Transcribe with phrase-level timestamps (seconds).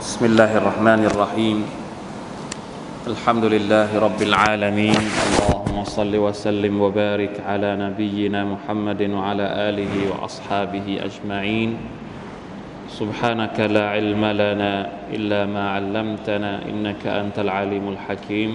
[0.00, 1.58] بسم الله الرحمن الرحيم.
[3.04, 4.96] الحمد لله رب العالمين.
[4.96, 11.76] اللهم صل وسلم وبارك على نبينا محمد وعلى آله وأصحابه أجمعين.
[12.96, 14.72] سبحانك لا علم لنا
[15.12, 18.50] إلا ما علمتنا إنك أنت العليم الحكيم.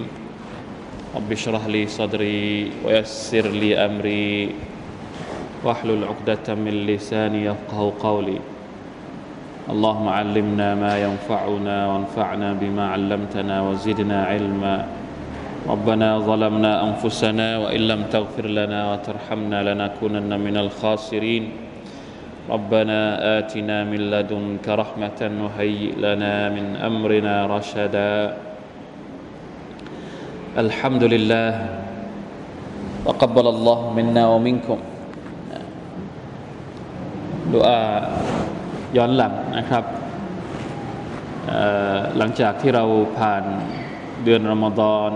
[1.14, 4.50] رب اشرح لي صدري ويسر لي أمري.
[5.62, 8.55] واحلل عقدة من لساني يفقه قولي.
[9.66, 14.86] اللهم علمنا ما ينفعنا وانفعنا بما علمتنا وزدنا علما.
[15.66, 21.44] ربنا ظلمنا أنفسنا وإن لم تغفر لنا وترحمنا لنكونن من الخاسرين.
[22.46, 22.98] ربنا
[23.38, 28.38] آتنا من لدنك رحمة وهيئ لنا من أمرنا رشدا.
[30.54, 31.52] الحمد لله.
[33.02, 34.78] وقبل الله منا ومنكم.
[37.50, 38.02] دعاء.
[38.96, 39.84] ย้อนหลังนะครับ
[42.16, 42.84] หลังจากที่เรา
[43.18, 43.44] ผ่าน
[44.24, 45.10] เดือนรอมฎอน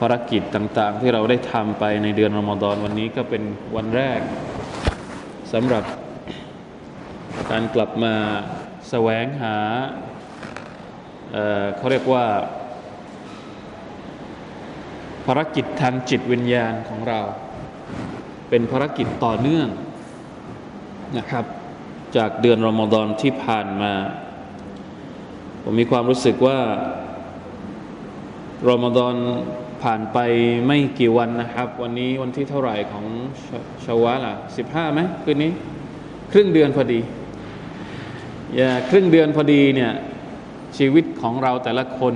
[0.00, 3.42] ภารกิจต่างๆ ที่เราได้ทำไปในเดือนรอมฎอนวันนี้ก็เป็น
[3.76, 4.20] วันแรก
[5.52, 5.84] สำหรับ
[7.50, 8.14] การกลับมา
[8.88, 9.56] แสวงหา
[11.32, 12.26] เเขาเรียกว่า
[15.26, 17.20] ภารกิจทางจิตวิญญาณของเรา
[18.48, 19.68] เป็นภารกิจต่อเนื่อง
[21.18, 21.44] นะครับ
[22.16, 23.92] จากเดือนรอมฎอนที่ผ่านมา
[25.62, 26.58] ผมมีความรู้สึกว่า
[28.68, 29.14] รอมฎอน
[29.82, 30.18] ผ่านไป
[30.66, 33.06] ไม่กี่วันนะครับ วันนี้วันที่เท่าไหร่ของ
[33.84, 35.52] ชาวะล่ะสิบห้าไหมคืนนี้
[36.32, 37.00] ครึ่งเดือนพอดี
[38.56, 39.92] อย่าครึ่งเดือนพอดีเนี่ย
[40.78, 42.14] ชีวิตของเราแต่ละคน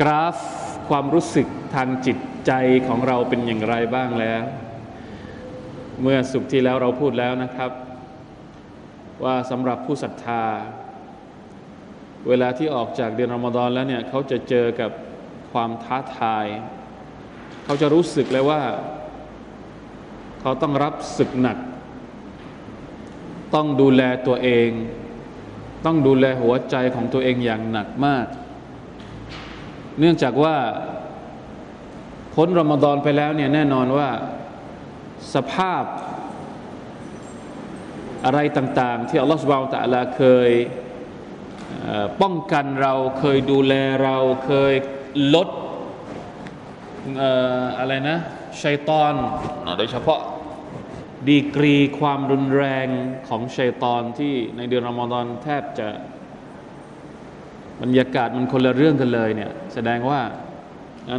[0.00, 0.36] กราฟ
[0.88, 2.52] ความรู้สึกทางจิตใจ
[2.88, 4.42] ของเราเป็นอย่างไรบ้างแล้ว
[6.02, 7.70] เมื่อสุขที่แล้วเราพูดแล้วนะครับ
[9.24, 10.44] ว่าสำหรับผู้ศรัทธา
[12.28, 14.90] เวลาที่ออกจากเดือนรอมฎอนแล้วเนี่ยเขาจะเจอกับ
[15.52, 16.46] ความท้าทาย
[17.64, 18.62] เขาจะรู้สึกเลยว่า
[20.40, 21.58] เขาต้องรับศึกหนัก
[23.54, 24.70] ต้องดูแลตัวเอง
[25.84, 28.26] ต้องดูแลหัวใจของตัวเองอย่างหนักมาก
[29.98, 30.56] เนื่องจากว่า
[32.34, 34.08] พ้นรอมฎอนไปแล้วเนี่ยแน่นอนว่า
[35.34, 35.82] สภาพ
[38.26, 40.50] อะไรต่างๆ ที่อัลลอฮฺสุบานตะลาเคย
[42.22, 43.74] ป้องกันเราเคยดูแล
[44.04, 44.74] เราเคย
[45.34, 45.48] ลด
[47.78, 48.18] อะไรนะ
[48.62, 49.14] ชัยตอน
[49.78, 50.20] โดยเฉพาะ
[51.28, 52.86] ดีกรีความรุนแรง
[53.28, 55.88] ของชัยตอนที่ในเดือนรอมฎอนแทบจะ
[57.82, 60.20] บรรยากาศมันคนละเรื่องกันเลยเนี่ยแสดงว่า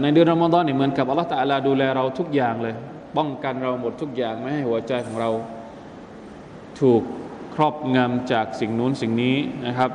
[0.04, 2.76] ในเดือนรอมฎอนเนี่ยเหมือนกับอัลลอฮฺตะลาดูแลเราทุกอย่างเลย
[3.18, 5.30] ป้องกันเราหมดทุกอย่างไม่ให้หัวใจของเรา
[6.82, 7.02] ถูก
[7.56, 9.36] ครอบงำจากสิ่งนู้นสิ่งนี้
[9.68, 9.92] นะครับ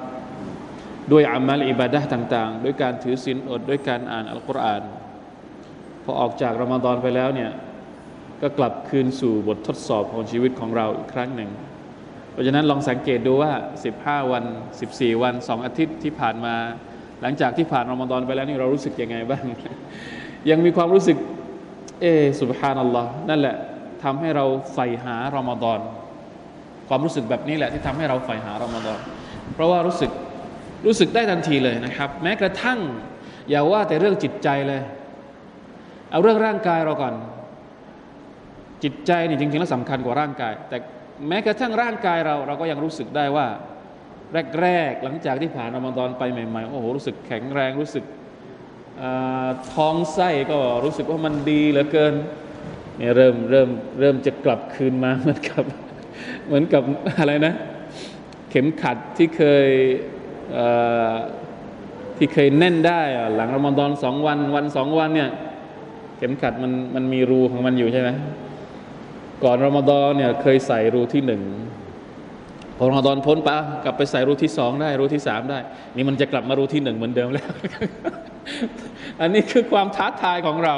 [1.12, 4.83] ด้วยอามัลอิบาดะต่าง ๆ ด้วยการถือศีลอดด้วยการอ่านอัลกุรอาน
[6.05, 7.50] พอออกจากรอมฎอนไปแล้วเนี่ย
[8.43, 11.50] ก็กลับคืนสู่บททดสอบของชีวิตของเราอีกครั้งหนึ่ง
[12.33, 13.53] เพราะฉะนั้นลองสังเกตดูว่า
[13.93, 14.45] 15 วัน
[14.84, 16.55] 14 วัน 2 อาทิตย์ที่ผ่านมา
[17.22, 19.45] หลังจากที่ผ่านรอมฎอนไปแล้วนี่เรารู้สึกยังไงบ้าง
[20.51, 21.16] ยังมีความรู้สึก
[22.01, 22.06] เอ
[22.41, 23.56] สุบฮานัลลอฮ์นั่นแหละ
[24.03, 25.81] ทำให้เราใฝ่หารอมฎอน
[26.89, 28.99] ความรู้สึกแบบนี้แหละที่ทำให้เราใฝ่หารอมฎอน
[29.55, 30.11] เพราะว่ารู้สึก
[30.87, 32.78] รู้สึกได้ทันทีเลยนะครับ แม้กระทั่ง
[33.50, 34.81] อย่าว่าแต่เรื่องจิตใจเลย
[36.11, 37.15] เอาเรื่องร่างกายเราก่อน
[38.84, 40.77] จิตใจนี่จริงๆแล้วสำคัญกว่าร่างกาย แต่
[41.28, 43.47] แม้กระทั่งร่างกายเราเราก็ยังรู้สึกได้ว่า
[44.62, 48.05] แรกๆหลังจากที่ผ่านอมฎอนไปใหม่ๆโอ้โหรู้สึกแข็งแรงรู้สึก
[49.72, 52.15] ท้องไส้ก็รู้สึกว่ามันดีเหลือเกิน
[52.99, 53.69] เนี่ยเริ่มเริ่ม
[54.01, 55.65] เริ่มจะกลับคืนมาเหมือนกับ
[56.47, 56.82] เหมือนกับ
[57.19, 57.55] อะไรนะ
[58.50, 59.69] เข็มขัดที่เคย
[62.16, 63.00] ที่เคยแน่นได้
[63.37, 65.31] หลังรอมฎอนสองวัน วันสองวันเนี่ย
[66.19, 68.10] เข็มขัดมันมันมีรูของมันอยู่ใช่ไหม
[69.44, 71.43] ก่อนรอมฎอนเนี่ยเคยใส่รูที่หนึ่ง
[72.78, 75.59] พอรอมฎอนพ้นปะกลับไปใส่รูที่สองได้ รูที่สามได้
[75.97, 77.51] นี่มันจะกลับมารูที่หนึ่งเหมือนเดิมแล้ว
[79.21, 80.77] อันนี้คือความท้าทายของเรา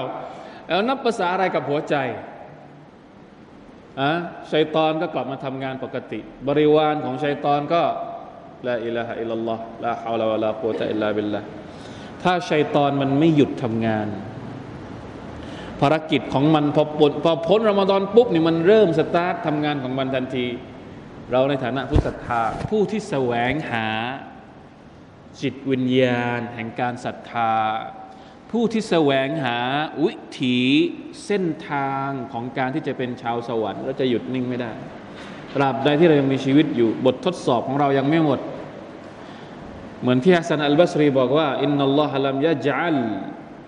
[0.67, 1.97] แล้วนับภาษาอะไรกับหัวใจ
[4.01, 4.13] อะ
[4.53, 7.83] ชัยตอนก็กลับมาทำงานปกติ บริวารของชัยตอนก็
[8.69, 11.41] لا إله إلا الله لا حول ولا قوة إلا بالله
[12.23, 14.09] ถ้าชัยตอนมันไม่หยุดทำงาน
[15.81, 20.47] ภารกิจของมันพอปพอพ้นรอมฎอนปุ๊บนี่มันเริ่มสตาร์ททำงานของมันทันที
[21.31, 23.89] เราในฐานะผู้ศรัทธา ผู้ที่แสวงหา
[25.41, 27.53] จิตวิญญาณ แห่งการศรัทธา
[28.52, 29.58] ผู้ที่แสวงหา
[30.06, 30.60] วิถี
[31.26, 34.72] เส้นทางของการที่จะเป็นชาวสวรรค์เราจะหยุดนิ่งไม่ได้
[35.56, 38.40] ตราบใดที่เรายังมีชีวิตอยู่บททดสอบของเรายังไม่หมด
[40.02, 42.98] เหมือนที่ฮัสซันอัลบัสรีบอกว่าอินนัลลอฮะลัมยะจัล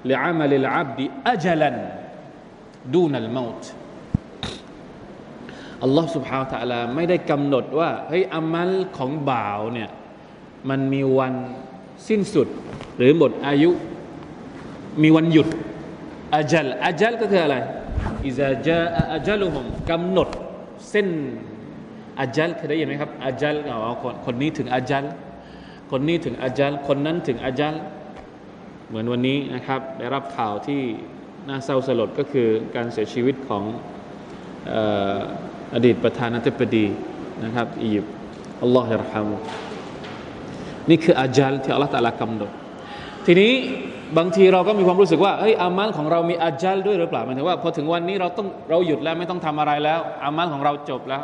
[0.09, 1.77] ลิอามัลิลอับดิอัจลัน
[2.93, 3.61] ดูนัลมาต
[5.83, 9.89] อัลลอฮ์ سبحانه และ تعالى ไม่ได้กำหนดว่าเฮ้ยอามัลของบ่าวเนี่ย
[10.69, 11.33] มันมีวัน
[12.07, 12.47] สิ้นสุด
[12.97, 13.71] หรือหมดอายุ
[15.02, 15.48] มีวันหยุด
[16.34, 17.56] อาจัลอาจัลก็คืออะไร
[18.26, 18.80] อิซาจา
[19.14, 20.28] อาจัลุฮุมกำหนด
[20.90, 21.08] เส้น
[22.20, 25.04] อาจัลเคยได้ยินไหมครับอาจัลอ๋อคนคนนี้ถึงอาจัล
[25.90, 27.74] คนนี้ถึงอาจัลคนนั้นถึงอาจัล
[28.88, 30.82] เหมือนวันนี้นะครับได้รับข่าวที่
[31.48, 33.64] น่าเศร้าสลดก็คือการเสียชีวิตของ
[35.74, 36.86] อดีตประธานาธิบดี
[37.44, 38.14] นะครับอียิปต์
[38.62, 39.36] อัลลอฮฺฮิรฮามุ
[40.88, 42.50] นี่คืออาจัลที่อัลลอฮฺตะลากำหนด
[43.26, 43.52] ทีนี้
[44.16, 51.22] บางทีเราก็มีความรู้สึกว่าเฮ้ยอามัลของเรามีอาจัลด้วยหรือเปล่าหมายถึงว่าพอถึงวันนี้เราต้องเราหยุดแล้วไม่ต้องทำอะไรแล้ว อามัลของเราจบแล้ว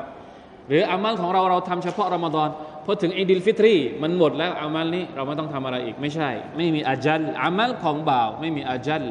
[0.68, 2.48] หรืออามัลของเราเราทำเฉพาะรอมฎอน
[2.84, 9.02] พอถึงอีดิลฟิตรี มันหมดแล้วอามัลนี้เราไม่ต้องทำอะไรอีกไม่ใช่ ไม่มีอาจัลอามัลของบ่าวไม่มีอาจัล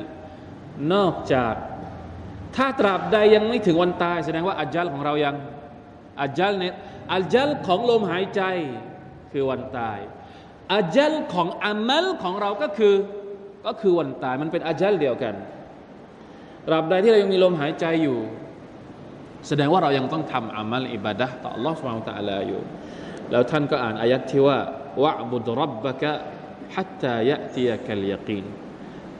[0.93, 1.53] นอกจาก
[2.55, 5.35] ถ้าตราบใดยังไม่ถึงวันตาย แสดงว่าอาจัลของเรายัง
[6.21, 6.75] อาจัลเนี่ย
[7.13, 8.41] อาจัลของลมหายใจ
[9.31, 9.99] คือวันตาย
[10.73, 12.93] อาจัลของอามัลของเราก็คือ
[13.66, 15.34] ก็คือวันตายมันเป็นอาจัลเดียวกัน
[16.66, 18.18] ตราบใดที่เรายังมีลมหายใจอยู่
[19.48, 22.62] แสดงว่าเรายังต้องทำอามัลอิบาดะต่อ Allah سبحانه และ تعالى อยู่
[23.30, 24.58] แล้วท่านก็อ่านอายัดที่ว่า
[25.02, 26.12] วะบุดรับบะกะ
[26.74, 28.44] ฮัตตายะตียกัลยากีน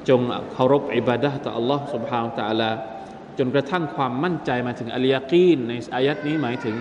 [0.08, 0.20] จง
[0.52, 2.70] เคารพอิบาดะต่อ Allah سبحانه และ تعالى
[3.38, 6.76] จนกระทั่งความมั่นใจมาถึงอัลยากีนในอายัดนี้หมายถึง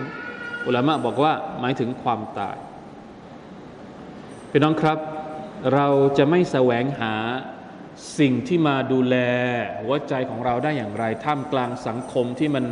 [0.66, 2.56] อุลามะบอกว่าหมายถึงความตาย
[4.50, 4.98] พี่น้องครับ
[5.74, 5.86] เรา
[6.18, 7.14] จะไม่แสวงหา
[8.19, 9.15] สิ่งที่มาดูแล
[9.83, 12.65] หัวใจของเราได้อย่างไร ท่ามกลางสังคมที่มัน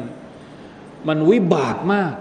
[1.07, 2.13] มันวิบากมาก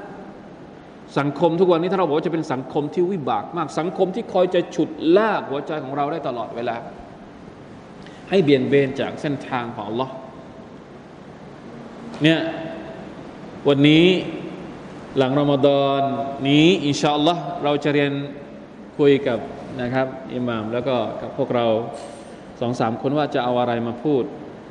[1.18, 6.76] สังคมทุกวันนี้ถ้าเราบอกว่าจะเป็นสังคมที่วิบากมาก สังคมที่คอยจะฉุดลากหัวใจของเราได้ตลอดเวลา
[8.30, 10.10] ให้เบี่ยงเบนจากเส้นทางของ Allah
[12.22, 12.40] เนี่ย
[13.68, 14.06] วันนี้
[15.16, 16.00] หลังรอมฎอน
[16.48, 18.12] นี้อินชาอัลลอฮ์เราจะเรียน
[18.98, 19.38] คุยกับ
[19.80, 21.66] นะครับอิหม่ามแล้วก็กับพวกเรา
[22.60, 24.24] สองสามคนว่าจะเอาอะไรมาพูด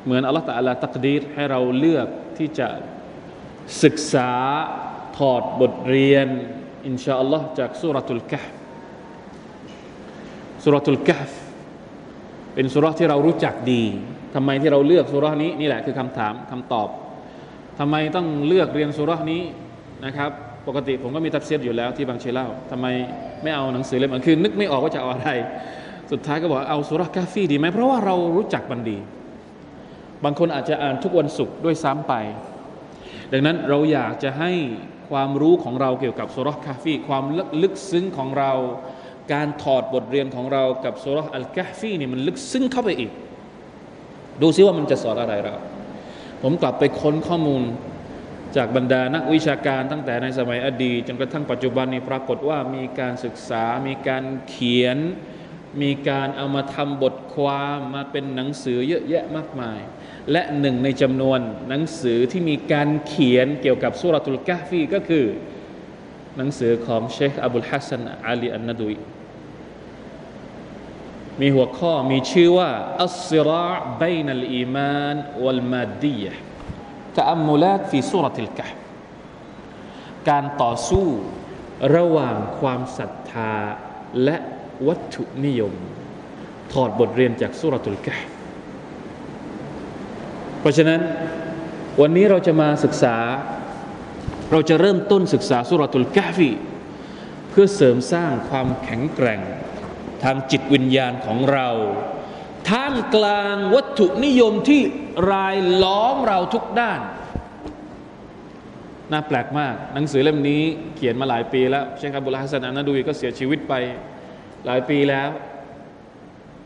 [0.05, 2.07] เหมือนอัลลอฮฺตะอัลาตักดีรให้เราเลือก
[2.37, 2.67] ที่จะ
[3.83, 4.31] ศึกษา
[5.17, 6.27] ถอดบทเรียน
[6.85, 8.45] อินชาอัลลอฮ์จากสุรทูลกะฟ
[10.63, 11.29] สุรทูลกะฟ
[12.53, 13.83] เป็นสุรที่เรารู้จักดี
[14.35, 16.89] ทำไมที่เราเลือกสุรนี้นี่แหละคือคำถามคำตอบ
[17.79, 19.41] ทำไมต้องเลือกเรียนสุรนี้
[20.05, 20.31] นะครับ
[20.67, 22.85] ปกติผมก็มีตัฟเซียอยู่แล้วที่บางเชเล่าทำไม
[23.43, 25.29] ไม่เอาหนังสือเล่มอื่นคือนึกไม่ออกว่าจะเอาอะไร
[26.11, 28.97] สุดท้ายก็บอกเอาสุรกาฟีดีไหมเพราะว่าเรารู้จักมันดี
[30.23, 32.13] บางคนอาจจะอ่านทุกวันศุกร์ด้วยซ้ำไป
[33.31, 34.51] ดังนั้นเราอยากจะให้
[35.09, 37.23] ความรู้ของเราเกี่ยวกับสุรกาฟีความ
[37.61, 38.51] ลึกซึ้งของเรา
[39.33, 43.11] การถอดบทเรียนของเรากับสุรอัลกาฟีนี่มันลึกซึ้งเข้าไปอีก
[44.41, 45.55] ดูซิว่ามันจะสอนอะไรเรา
[46.43, 47.63] ผมกลับไปค้นข้อมูล
[48.55, 54.97] จากบรรดานักวิชาการตั้งแต่ในสมัยอดีตจนกระทั่งปัจจุบันนี้ปรากฏว่ามีการศึกษา มีการเขียน
[55.81, 59.79] มีการเอามาทำบทความมาเป็นหนังสือเยอะแยะมากมาย
[60.31, 61.39] และหนึ่งในจำนวน
[61.69, 65.25] หนังสือที่มีการเขียนเกี่ยวกับสุรตุลกาฟีก็คือ
[66.37, 68.95] หนังสือของเชคอับุลฮัสซันอาลีอันนดุย
[71.39, 72.69] มีหัวข้อมีชื่อว่า
[73.03, 76.33] อัสซิราบนัลอีมานวัลมาดียะ
[77.17, 78.67] ตะอัมมุลาตฟีสุรตุลกะ
[80.29, 81.07] การต่อสู้
[81.95, 83.53] ระหว่างความศรัทธา
[84.23, 84.37] และ
[84.87, 85.73] วัตถุนิยม
[86.73, 88.15] ถอดบทเรียนจากสุรตุลกะ
[90.59, 91.01] เพราะฉะนั้น
[92.01, 93.15] วันนี้เราจะมาศึกษา
[94.51, 96.51] เราจะเริ่มต้นศึกษาสุรตุลกะฟี
[97.49, 99.41] เพื่อเสริมสร้างความแข็งแกร่ง
[100.23, 101.69] ทางจิตวิญญาณของเรา
[102.69, 104.81] ท่ามกลางวัตถุนิยมที่
[105.31, 106.99] รายล้อมเราทุกด้าน
[109.11, 110.61] น่าแปลกมาก หนังสือเล่มนี้
[110.95, 113.73] เขียนมาหลายปีแล้วเชคอับดุลฮัสซันอานาดูก็เสียชีวิตไป
[114.65, 115.29] หลายปีแล้ว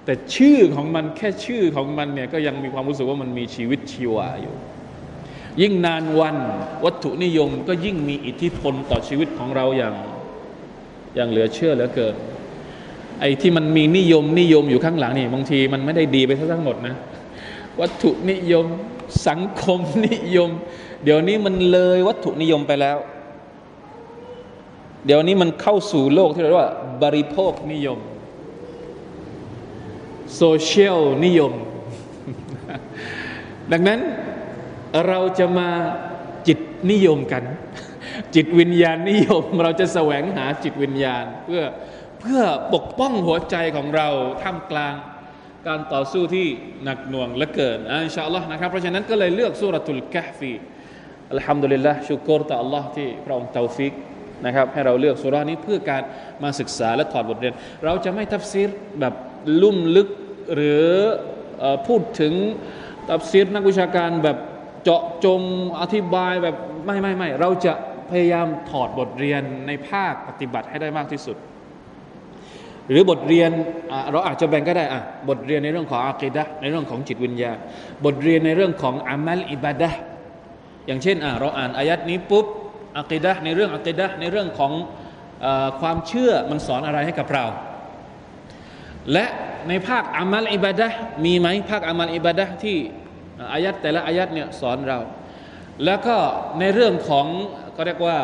[0.06, 4.56] แต่ชื่อของมันแค่ชื่อของมันเนี่ยก็ยังมีความรู้สึกว่ามันมีชีวิตชีวาอยู่
[5.62, 6.38] ยิ่งนานวัน
[6.86, 9.96] วัตถุนิยมก็ยิ่งมีอิทธิพลต่อชีวิตของเราอย่าง
[11.16, 12.16] อย่างเหลือเชื่อเหลือเกิน
[13.20, 16.96] ไอ้ที่มันมีนิยมนิยมอยู่ข้างหลังนี่บางทีมันไม่ได้ดีไปทั้งหมดนะ
[17.82, 18.66] วัตถุนิยม
[19.28, 20.50] สังคมนิยม
[21.04, 22.98] เดี๋ยวนี้มันเลยวัตถุนิยมไปแล้ว
[25.06, 26.72] เดี๋ยวนี้มันเข้าสู่โลกที่เรียกว่า
[27.04, 28.00] บริโภคนิยม
[30.36, 31.54] โซเชียลนิยม
[33.72, 34.00] ดังนั้น
[35.08, 35.70] เราจะมา
[36.48, 36.60] จิต
[36.92, 37.44] นิยมกัน
[38.36, 41.64] จิตวิญญาณนิยม เราจะแสวงหาจิตวิญญาณ เพื่อ
[42.20, 42.44] เพื่อ
[42.74, 44.08] ปกป้องหัวใจของเรา
[44.42, 44.96] ท่ามกลาง
[45.68, 46.48] การต่อสู้ที่
[46.84, 50.52] หนักหน่วงเหลือเกินإن شاء اللهนะครับ เพราะฉะนั้นก็เลยเลือกسورة الكهف
[51.32, 53.94] الحمد للهชุกรต่อ อัลลอฮ์ ที่พระองค์เตาฟิก
[54.46, 56.02] นะครับให้เราเลือกสุรานี้เพื่อการ
[56.44, 57.54] มาศึกษาและถอดบทเรียน
[57.86, 58.70] เราจะไม่ทับซีร
[59.00, 59.14] แบบ
[59.62, 60.10] ลุ่มลึก
[60.56, 60.86] หรือ
[61.88, 62.34] พูดถึง
[63.08, 64.38] ตับซีรนักวิชาการแบบ
[64.84, 65.42] เจาะจง
[65.80, 67.74] อธิบายแบบไม่ไม่ไม่เราจะ
[68.10, 71.38] พยายามถอดบทเรียนในภาคปฏิบัติให้ได้มากที่สุด
[72.90, 73.52] หรือบทเรียน
[74.12, 77.58] เราอาจจะแบ่งก็ได้อะบทเรียนในเรื่องของอากีดะในเรื่องของจิตวิญญาณ
[78.06, 79.90] บทเรียนในเรื่องของอามัลอิบาดะ
[80.88, 82.46] อย่างเช่นอะเราอ่านอายัดนี้ปุ๊บ
[83.00, 84.72] อากีดะในเรื่องอากีดะในเรื่องของ
[85.46, 85.48] อ
[85.82, 87.46] ความเชื่อมันสอนอะไรให้กับเรา
[89.12, 89.26] และ
[89.70, 90.88] ในภาคอามัลอิบาดะ
[91.26, 92.78] มีไหมภาคอามัลอิบาดะที่
[93.54, 95.00] อายัดแต่ละอายัดเนี่ยสอนเรา
[95.86, 96.16] แล้วก็
[96.60, 97.26] ในเรื่องของ
[97.76, 98.20] ก็เรียกว่า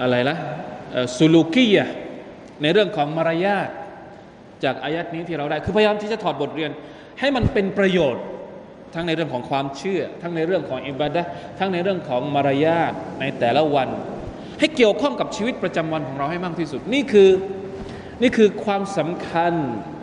[0.00, 0.36] อะไรละ
[1.18, 1.86] สุลูกียะ
[2.62, 3.68] ในเรื่องของมารยาท
[4.64, 6.70] จากอายัดนี้ที่เราได้ คือพยายามที่จะถอดบทเรียน
[7.20, 8.22] ให้มันเป็นประโยชน์
[8.94, 11.22] ทั้งในเรื่องของความเชื่อ ทั้งในเรื่องของอิบาดะ
[11.58, 13.88] ทั้งในเรื่องของมารยาทในแต่ละวัน
[14.58, 17.30] ให้เกี่ยวข้องกับชีวิตประจำวันของเราให้มากที่สุด นี่คือ
[18.22, 19.52] นี่คือความสำคัญ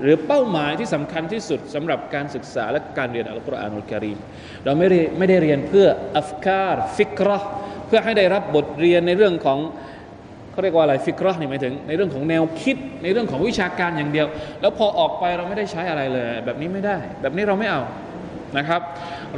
[0.01, 4.17] หรือเป้าหมายที่สำคัญที่สุดสำหรับการศึกษาและการเรียนอัลกุรอานอัลกิริม
[4.63, 5.87] เราไม่ได้ไม่ได้เรียนเพื่อ
[6.17, 7.39] อัฟกาดฟิกรอ
[7.87, 9.59] เพื่อให้ได้รับบทเรียนในเรื่องของ
[10.51, 14.27] เขาเรียกว่าอะไรฟิกรอนี่หมายถึง ในเรื่องของแนวคิดในเรื่องของวิชาการอย่างเดียว
[14.61, 17.81] แล้วพอออกไปเราไม่ได้ใช้อะไรเลย แบบนี้ไม่ได้ แบบนี้เราไม่เอา
[18.58, 18.82] นะครับ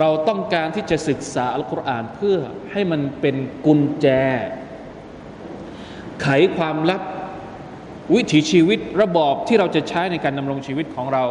[0.00, 2.36] เราต้องการที่จะศึกษาอัลกุรอานเพื่อ
[2.72, 3.36] ให้มันเป็น
[3.66, 4.06] กุญแจ
[6.22, 7.02] ไขความลับ
[8.14, 11.24] วิถีชีวิตระบอบที่เราจะใช้ในการดำรงชีวิตของเรา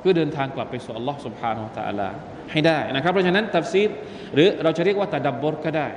[0.00, 2.08] เพื่อเดินทางกลับไปสู่อัลลอฮ์ سبحانه และ تعالى
[2.52, 3.90] ให้ได้นะครับ เพราะฉะนั้นตัฟซีด
[4.34, 5.88] หรือเราจะเรียกว่าตะดับบรก็ได้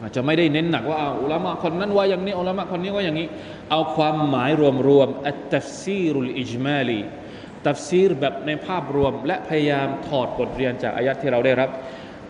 [0.00, 3.26] อาจจะไม่ได้เน้นหนักว่าเอาอุลามะคนนั้นว่าอย่างนี้อุลามะคนนี้ว่าอย่างนี้
[3.70, 4.50] เอาความหมาย
[4.88, 7.00] รวมๆอัตตัฟซีรุลอิจมาลี
[7.65, 11.69] ตัฟซีรแบบในภาพรวม และพยายามถอดบทเรียนจากอายัดที่เราได้รับ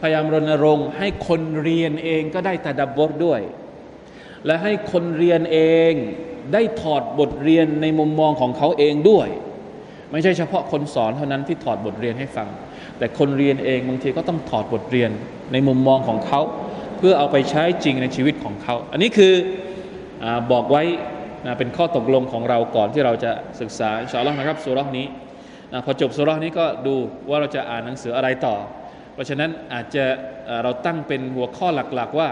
[0.01, 3.41] พยายามรณรงค์ให้คนเรียนเองก็ได้ตะดับบรด้วย
[4.45, 5.59] และให้คนเรียนเอ
[5.91, 5.93] ง
[6.53, 9.27] ได้ถอดบทเรียนในมุมมองของเขาเองด้วย
[10.12, 12.48] ไม่ใช่เฉพาะคนสอนเท่านั้นที่ถอดบทเรียนให้ฟัง
[12.98, 15.12] แต่คนเรียนเองบางทีก็ต้องถอดบทเรียน
[15.51, 16.41] ในมุมมองของเขา
[16.98, 19.33] เพื่อเอาไปใช้จริงในชีวิตของเขา อันนี้คือ
[20.24, 20.83] อบอกไว้
[21.46, 23.31] นะเป็นข้อตกลงของเราก่อนที่เราจะ
[23.62, 25.08] ศึกษาอินชาอัลลอฮ์นะครับสุรานี้
[25.74, 26.96] นะพอจบสุรานี้ก็ดู
[27.29, 28.55] ว่าเราจะอ่านหนังสืออะไรต่อ
[29.13, 30.05] เพราะฉะนั้นอาจจะ
[30.63, 32.29] เราตั้งเป็นหัวข้อหลักๆ ว่า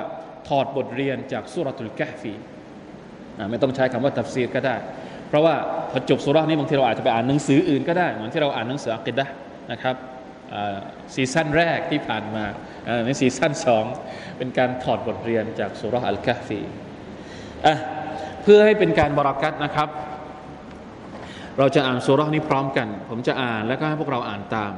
[0.48, 2.34] ถอดบทเรียนจากสุรตุลกะฟี
[3.50, 4.76] ไม่ต้องใช้คำว่าตัฟซีรก็ได้
[5.28, 5.56] เพราะว่า
[5.92, 9.26] พอจบสุรานี้บางทีเราอาจจะไปอ่านหนังสืออื่นก็ได้เหมือนที่เราอ่านหนังสืออะกีดะฮ์
[9.72, 9.96] นะครับ
[11.14, 12.46] ซีซั่นแรกที่ผ่านมา
[13.06, 13.86] ในซีซั่นสอง
[14.38, 16.62] เป็นการถอดบทเรียนจากสุราอัลกะฟี
[17.66, 19.90] อะ เพื่อให้เป็นการบะรอกัตนะครับ
[21.58, 24.74] เราจะอ่านสุรานี้พร้อมกัน ผมจะอ่านแล้วก็ให้พวกเราอ่านตาม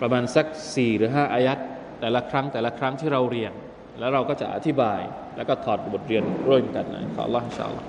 [0.00, 1.58] ประมาณสักสี่หรือห้าอายัด
[2.00, 3.52] แต่ละครั้งแต่ละครั้งที่เราเรียน
[3.98, 5.00] แล้วเราก็จะอธิบาย
[5.36, 7.88] แล้วก็ถอดบทเรียนร่วมกันนะขอ Allah อินชาอัลลอฮ์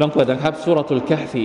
[0.00, 1.44] ลองเปิดนะครับสุรทูลกะฟี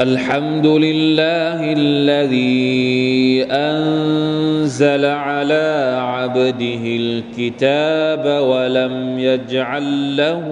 [0.00, 10.44] الحمد لله الذي أنزل على عبده الكتاب ولم يجعل له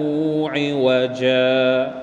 [0.55, 1.98] عوجاً.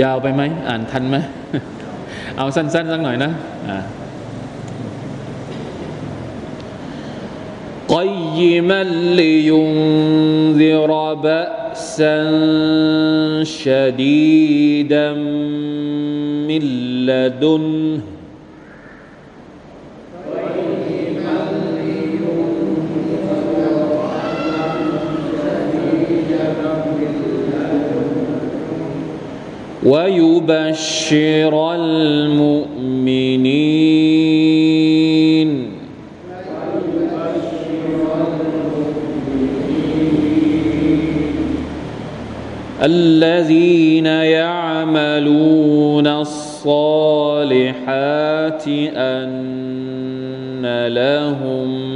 [0.00, 1.16] ยาวไปไหม อ่านทันไหม
[2.38, 3.30] เอาสั้นๆสักหน่อยนะ
[7.94, 8.04] กั
[8.38, 9.72] ยมัลลิยุน
[10.60, 10.94] ซิร
[11.24, 11.38] บะ
[11.98, 12.28] สัน
[13.60, 13.64] ช
[14.00, 15.20] ดีดัม
[16.48, 16.58] มิ
[17.08, 17.10] ล
[17.42, 17.56] ดุ
[29.86, 33.00] ويبشر المؤمنين.
[42.82, 47.44] الذين يعملون الصالحات
[48.96, 51.89] أن لهم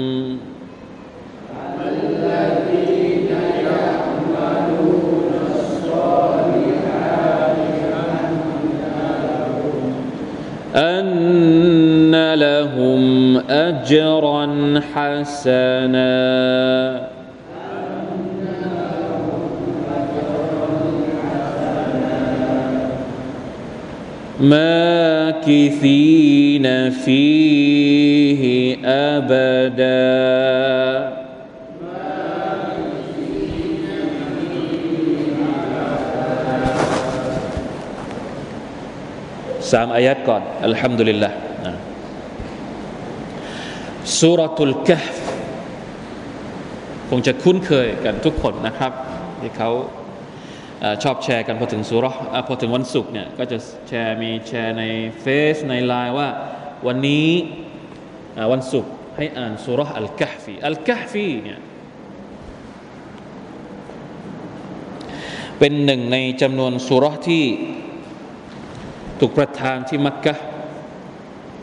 [10.74, 16.14] أن لهم أجرا حسنا.
[24.40, 25.30] ماكثين
[26.90, 31.13] فيه أبداً.
[39.72, 41.30] สามอายัดก่อนอัลฮัมดุลิลละ
[44.20, 45.16] สุรทุลกะฟ
[47.10, 48.92] คงจะคุ้นเคยกันทุกคนนะครับ
[49.40, 49.70] ที่เขา
[51.02, 52.06] ชอบแชร์กันพอถึงสุร
[52.46, 54.82] พอถึงวันศุกร์เนี่ยก็จะแชร์มีแชร์ใน
[55.20, 56.28] เฟซในไลน์ว่า
[56.86, 57.28] วันนี้
[58.52, 61.60] วันศุกร์ให้อ่านสุรอัลกะฟีอัลกะฟีเนี่ย
[65.58, 67.44] เป็นหนึ่งในจำนวนสุรที่
[69.20, 70.34] ถูกประทานที่มักกะ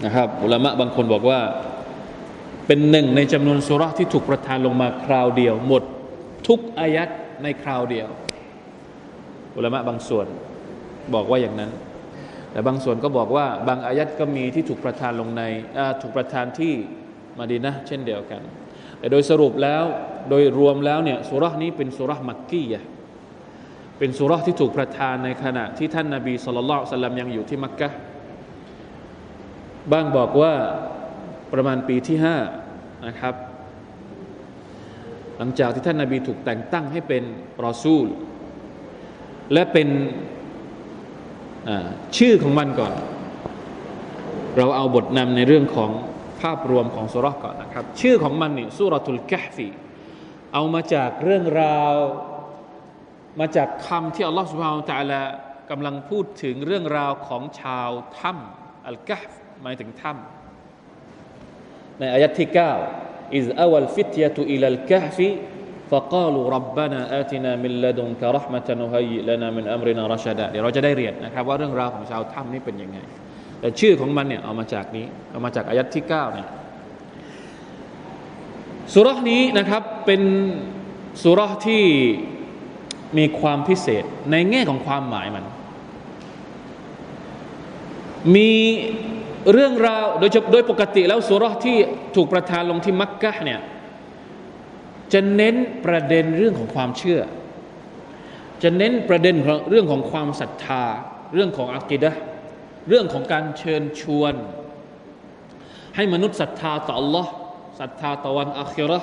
[0.06, 1.40] นะครับอุลามะบางคนบอกว่า
[2.68, 5.84] เป็นหนึ่งในจำนวนสุราที่ถูกประทานลงมาคราวเดียว หมด
[6.48, 7.10] ทุกอายัด
[7.44, 8.08] ในคราวเดียว
[9.56, 10.26] อุลามะบางส่วน
[11.14, 11.72] บอกว่าอย่างนั้น
[12.52, 15.42] แต่บางส่วนก็บอกว่า บางอายัดก็มีที่ถูกประทานลงใน
[16.02, 16.74] ถูกประทานที่
[17.38, 18.42] มาดีนะเช่นเดียวกัน
[19.00, 19.84] แต่โดยสรุปแล้ว
[20.30, 22.84] โดยรวมแล้วเนี่ยสุรานี้เป็นสุรามักกี้ยะ
[24.04, 27.90] เป็นสุรที่ถูกประทานในขณะที่ท่านนาบีสุลต่านสลัมยังอยู่ที่มักกะ
[29.92, 30.54] บ้างบอกว่า
[31.54, 32.38] ประมาณปีที่ห้า
[33.08, 33.36] นะครับ
[35.38, 37.24] หลังจากที่ท่านนาบีถูกแต่งตั้งให้เป็น
[37.66, 38.06] รอซูล
[39.54, 39.88] และเป็น
[42.18, 42.94] ชื่อของมันก่อน
[44.58, 45.92] เราเอาบทนำในเรื่องของ
[46.42, 49.68] ภาพรวมของสุรก่อนนะครับ ชื่อของมันนี่สุรทุลกะฟี
[50.54, 51.96] เอามาจากเรื่องราว
[53.41, 55.23] มาจากคำที่อัลลอฮฺสุบฮานตะลา
[55.71, 59.31] กำลังพูดถึงเรื่องราวของชาวถ้ำอัลกัฟ
[59.63, 62.59] หมายถึงถ้ำในอายัดที่9
[63.39, 65.19] إذ أوى الفتية إلى الكهف
[65.91, 72.99] فقالوا ربنا آتنا من لدنك رحمة وهيئ لنا من أمرنا رشدا เดี๋ยวเราจะได้เรียนนะครับว่าเรื่องราวของชาวถ้ำนี่เป็นยังไง
[73.61, 76.49] แต่ชื่อของมันเนี่ยเอามาจากนี้เอามาจากอายัดที่9เนี่ย
[78.95, 80.23] สุรษนี้นะครับเป็น
[81.23, 81.85] สุรษที่
[83.18, 85.46] มีความพิเศษในแง่ของความหมายมัน
[88.36, 88.52] มี
[89.52, 91.78] เรื่องราวโดยโดยปกติแล้วสุรที่
[92.16, 93.62] ถูกประทานลงที่มักกะเนี่ย
[95.14, 97.22] จะเน้นประเด็นเรื่องของความเชื่อ
[98.64, 99.36] จะเน้นประเด็น
[99.70, 100.84] เรื่องของความศรัทธา
[101.34, 102.12] เรื่องของอักิดะ
[102.88, 104.34] เรื่องของการเชิญชวน
[105.96, 107.28] ให้มนุษย์ศรัทธาต่อ Allah
[107.80, 109.00] ศรัทธาต่อวันอัครา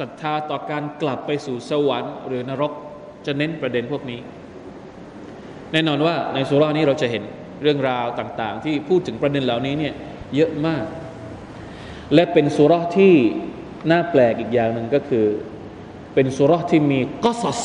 [0.00, 2.72] ศรัทธาต่อการกลับไปสู่สวรรค์หรือนรก
[3.26, 4.20] จะเน้นประเด็นพวกนี้
[5.72, 7.22] แน่นอนว่าในสุรานี้เราจะเห็น
[7.62, 9.94] เรื่องราวต่างๆ ที่พูดถึงประเด็นเหล่านี้เนี่ย
[10.34, 10.84] เยอะมาก
[12.14, 13.14] และเป็นสุราที่
[13.90, 15.26] น่าแปลกอีกอย่างหนึ่งก็คือ
[16.14, 17.62] เป็นสุราที่มีกอสส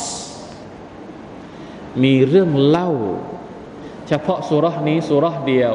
[2.04, 2.90] มีเรื่องเล่า
[4.08, 5.72] เฉพาะสุรานี้สุราเดียว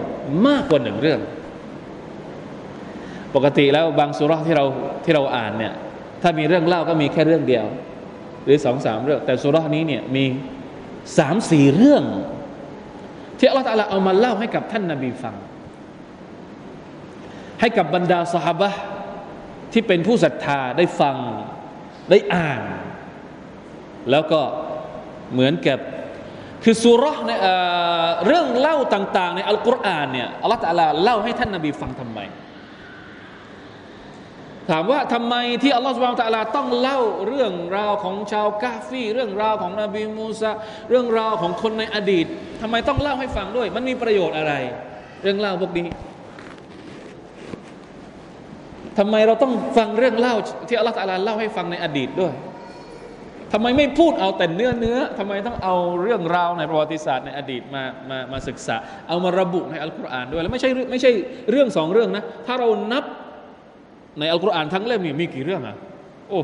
[0.48, 1.20] มากกว่าหนึ่งเรื่อง
[3.36, 4.66] ปกติแล้วบางสุราที่เรา
[5.04, 5.74] ที่เราอ่านเนี่ย
[6.22, 7.66] ถ้ามีเรื่องเล่าก็มีแค่เรื่องเดียว
[8.46, 10.26] หรือสองสามเรื่อง แต่สุรานี้เนี่ยมี
[11.18, 12.04] สามสี่เรื่อง
[13.40, 15.36] ที่อัลลอฮฺเอามาเล่าให้กับท่านนาบีฟัง
[17.60, 18.70] ให้กับบรรดาสหบะ
[19.74, 21.16] ที่เป็นผู้ศรัทธาได้ฟัง
[22.10, 22.62] ได้อ่าน
[24.12, 24.42] แล้วก็
[25.34, 25.80] เหมือนกับ
[26.64, 27.32] คือสุรใน
[28.26, 30.62] เรื่องเล่าต่าง ๆ ในอัลกุรอานเนี่ยอัลลอฮฺ
[31.04, 32.20] เล่าให้ท่านนาบีฟังทำไม
[34.70, 40.52] ถามว่าทำไมที่อัลลอฮฺสุบานตะลาต้องเล่าเรื่องราวของชาวกาฟีเรื่องราวของนบีมูซา
[40.90, 42.26] เรื่องราวของคนในอดีต
[42.62, 44.54] ทำไมต้องเล่าให้ฟังด้วย มันมีประโยชน์อะไร
[45.24, 45.88] เรื่องเล่าพวกนี้
[48.98, 50.36] ทำไมเราต้องฟังเรื่องเล่า
[50.68, 52.34] ที่อัลลอฮฺตะลาเล่าให้ฟังในอดีตด้วย
[53.54, 58.76] ทำไมไม่พูดเอาแต่เนื้อเนื้อทำไมต้องเอาเรื่องราวในประวัติศาสตร์ในอดีตมามามาศึกษา
[59.08, 61.12] เอามาระบุในอัลกุรอานด้วยแล้วไม่ใช่ไม่ใช่
[61.52, 63.04] เรื่องสองเรื่องนะถ้าเรานับ
[64.20, 65.78] ในอัลกุรอานทั้งเล่มนี่มีกี่เรื่องอะ
[66.30, 66.42] โอ้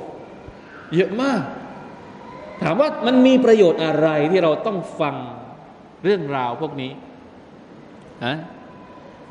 [0.96, 1.42] เยอะมาก
[2.64, 5.16] ถามว่ามันมีประโยชน์อะไรที่เราต้องฟัง
[6.04, 6.92] เรื่องราวพวกนี้
[8.26, 8.36] ฮะ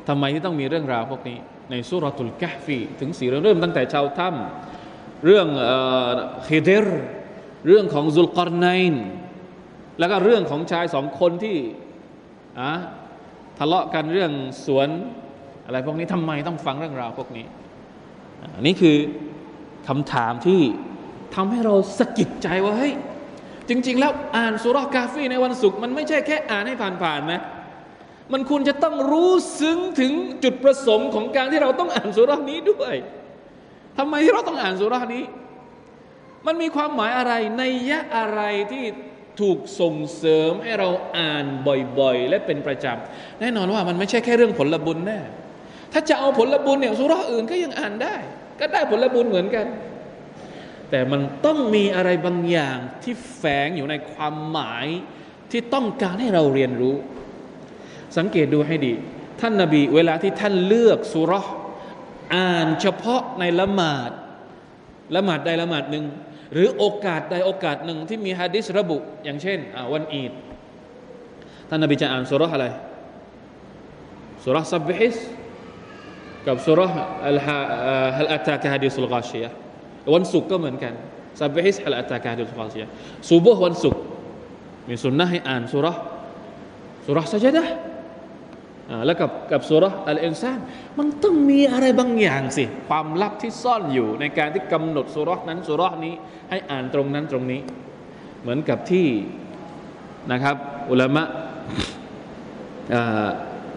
[0.07, 1.37] ทำไมที่ต้องมีเรื่องราวพวกนี้
[1.71, 5.47] ในสุรตุลกะฟีถึงสี่เรื่องเริ่มตั้งแต่ชาวถ้ำเรื่อง
[6.47, 6.85] ฮิเดร
[7.67, 9.05] เรื่องของซุลกอรไนน์
[9.99, 11.57] แล้วก็เรื่องของชายสองคนที่
[12.59, 12.71] อะ
[13.57, 14.31] ทะเลาะกันเรื่อง
[14.65, 14.87] สวน
[15.65, 17.45] อะไรพวกนี้ทำไมต้องฟังเรื่องราวพวกนี้
[18.55, 18.97] อันนี้คือ
[19.87, 20.61] คำถามที่
[21.35, 22.93] ทำให้เราสะกิดใจว่าเฮ้ย
[23.69, 27.41] จริง ๆ แล้วอ่านสุรากาฟีในวันศุกร์มันไม่ใช่แค่อ่านให้ผ่านๆนะ
[28.33, 30.11] มันควรจะต้องรู้ซึ้งถึง
[30.43, 32.95] จุดประสงค์ของการที่เราต้องอ่านสุรานี้ด้วย
[33.97, 35.23] ทำไมที่เราต้องอ่านสุรานี้
[36.47, 38.83] มันมีความหมายอะไรในยะอะไรที่
[39.41, 41.45] ถูกส่งเสริมให้เราอ่าน
[41.99, 45.19] บ่อยๆ และเป็นประจำแน่นอนว่ามันไม่ใช่แค่เรื่องผลบุญแน่
[45.97, 48.15] ถ้าจะเอาผลบุญเนี่ยสุราอื่นก็ยังอ่านได้
[48.59, 49.65] ก็ได้ผลบุญเหมือนกัน
[50.89, 54.87] แต่มันต้องมีอะไรบางอย่างที่แฝงอยู่ในความหมาย
[55.51, 56.95] ที่ต้องการให้เราเรียนรู้
[58.17, 58.93] สังเกตดูให้ดี
[59.41, 61.33] ท่านนาบีเวลาที่ท่านเลือกสุร
[62.35, 64.11] อ่านเฉพาะในละหมาด
[65.15, 66.05] ละหมาดใดละหมาดหนึ่ง
[66.53, 69.59] หรือโอกาสใดโอกาสหนึ่งที่มีฮะดิษระบุ อย่างเช่น
[69.93, 70.31] วันอีด
[71.69, 72.67] ท่านนบีจะอ่านสุรอะไร
[74.43, 75.17] สุรซับบิฮิส
[76.47, 76.79] กับสุร
[77.27, 79.45] อัลهل أتاك حديث الغاشية
[80.13, 80.93] วันศุกร์ก็เหมือนกัน
[81.39, 82.83] سبح اسم هل أتاك حديث الغاشية
[83.29, 84.01] สุบุห์วันศุกร์
[84.87, 85.87] มีสุนนะให้อ่านสุร
[87.05, 87.65] สุรสัจดะ
[89.05, 90.59] แล้วกับกับสุรอัลอินซาน
[90.97, 96.13] มันต้องมีอะไรบางอย่างสิ ความลับที่ซ่อนอยู่ในการที่กำหนดสุรนั้นสุรนี้
[96.49, 97.61] ให้อ่านตรงนั้นตรงนี้
[98.41, 99.07] เหมือนกับที่
[100.31, 100.55] นะครับ
[100.91, 101.23] อุลามะ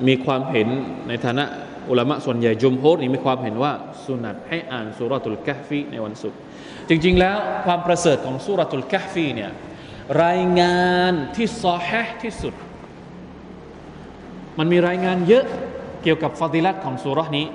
[0.06, 0.68] มีความเห็น
[1.08, 1.44] ในฐานะ
[1.90, 3.72] อุลามะส่วนใหญ่จุมโฮนี่มีความเห็นว่า
[4.04, 6.38] สุนัตให้อ่านสุรตุลกะฟีในวันศุกร์
[6.88, 9.50] จริง ๆ แล้วความประเสริฐของสุรตุลกะฟีเนี่ย
[10.24, 10.78] รายงา
[11.10, 11.88] นที่ซอฮ
[12.22, 12.54] ที่สุด
[14.58, 15.44] มันมีรายงานเยอะ
[16.02, 17.46] เกี่ยวกับฟาติลัตของสุรนี้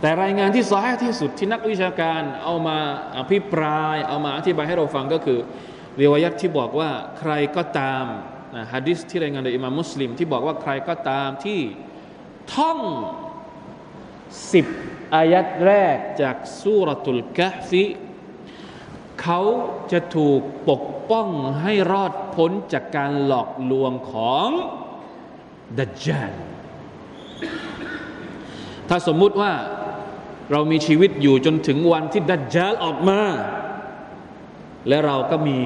[0.00, 2.78] แต่รายงานที่ซอฮที่สุดที่นักวิชาการเอามา
[3.18, 5.38] อภิปรายเอามาอธิบายให้เราฟังก็คือ
[5.96, 8.04] เรียวัตที่บอกว่าใครก็ตาม
[8.56, 11.60] นะฮะดิษที่รายงานโดยอิมามมุสลิม ที่บอกว่าใครก็ตามที่
[12.54, 12.78] ท่อง
[14.52, 14.66] สิบ
[15.14, 17.84] อายัดแรกจากสุรตุลกะฟี
[19.20, 19.40] เขา
[19.92, 21.28] จะถูกปกป้อง
[21.62, 24.48] ให้รอดพ้นจากการหลอกลวงของ
[25.78, 26.32] ดัจจาล
[28.88, 29.52] ถ้าสมมุติว่า
[30.50, 33.20] เรามีชีวิตอยู่จนถึงวันที่ดัจจาลออกมา
[34.88, 35.58] และเราก็มี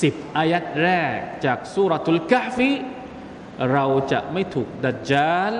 [0.00, 2.70] สิบอายัดแรกจากสุรทุลกะฟี
[3.72, 5.52] เราจะไม่ถูกดัจจาล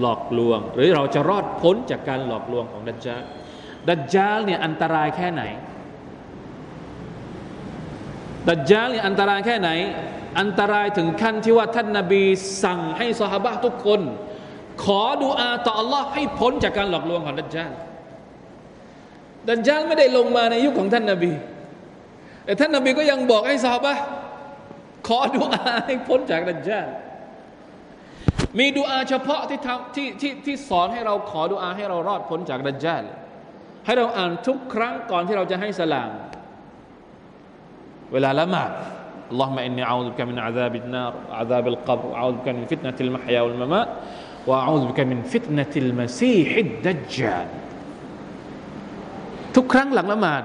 [0.00, 3.22] หลอกลวง หรือเราจะรอดพ้นจากการหลอกลวงของดัจจาล
[3.88, 5.42] ดัจจาลเนี่ยอันตรายแค่ไหน
[8.48, 9.70] ดัจจาลเนี่ยอันตรายแค่ไหน
[10.40, 12.22] อันตรายถึงขั้นที่ว่าท่านนาบี
[12.64, 14.00] สั่งให้สหบะทุกคน
[14.84, 17.70] ขอดูอาต่อ Allah ให้พ้นจากการหลอกลวงของดัจจาล
[19.48, 21.32] ดัจจาลไม่ได้ลงมาในยุคของท่านนาบี
[22.44, 23.94] แต่ท่านนาบีก็ยังบอกให้สหบะ
[25.08, 26.86] ขอดูอาให้พ้นจากดัจจาล
[28.57, 33.03] มีดูอาเฉพาะที่ทำที่ที่ที่สอนให้เราขอดูอาให้เรารอดพ้นจากดัจจาล
[33.85, 36.11] ให้เราอ่านทุกครั้งก่อนที่เราจะให้สลาม
[38.13, 38.71] เวลาละหมาด
[39.33, 43.89] اللهم إني أعوذ بك من عذاب النار وعذاب القبر وأعوذ بك من فتنة المحيا والممات
[44.47, 47.47] وأعوذ بك من فتنة المسيح الدجال
[49.55, 50.43] ทุกครั้งหลังละหมาด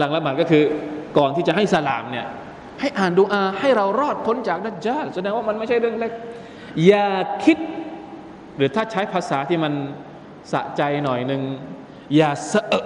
[0.00, 0.62] หลังละหมาดก็คือ
[1.18, 2.26] ก่อนที่จะให้สลามเนี่ย
[2.80, 6.12] ให้อ่านดูอาให้เรารอดพ้นจากดัจจาลแสดงว่ามันไม่ใช่เรื่องเล็ก
[6.87, 7.07] อย่า
[7.45, 7.57] คิด
[8.57, 9.73] หรือถ้าใช้ภาษาที่มัน
[10.51, 11.41] สะใจหน่อยหนึ่ง
[12.15, 12.85] อย่าเสอะ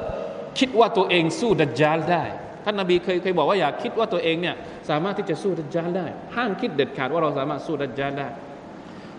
[0.59, 2.23] คิดว่าตัวเองสู้ดัจจาลได้
[2.65, 4.55] ท่านนาบีเคยเคยบอกว่าอย่าคิดว่าตัวเองเนี่ย
[4.89, 8.27] สามารถที่จะสู้ดัจจาลได้ ห้ามคิดเด็ดขาดว่าเราสามารถสู้ดัจจาลได้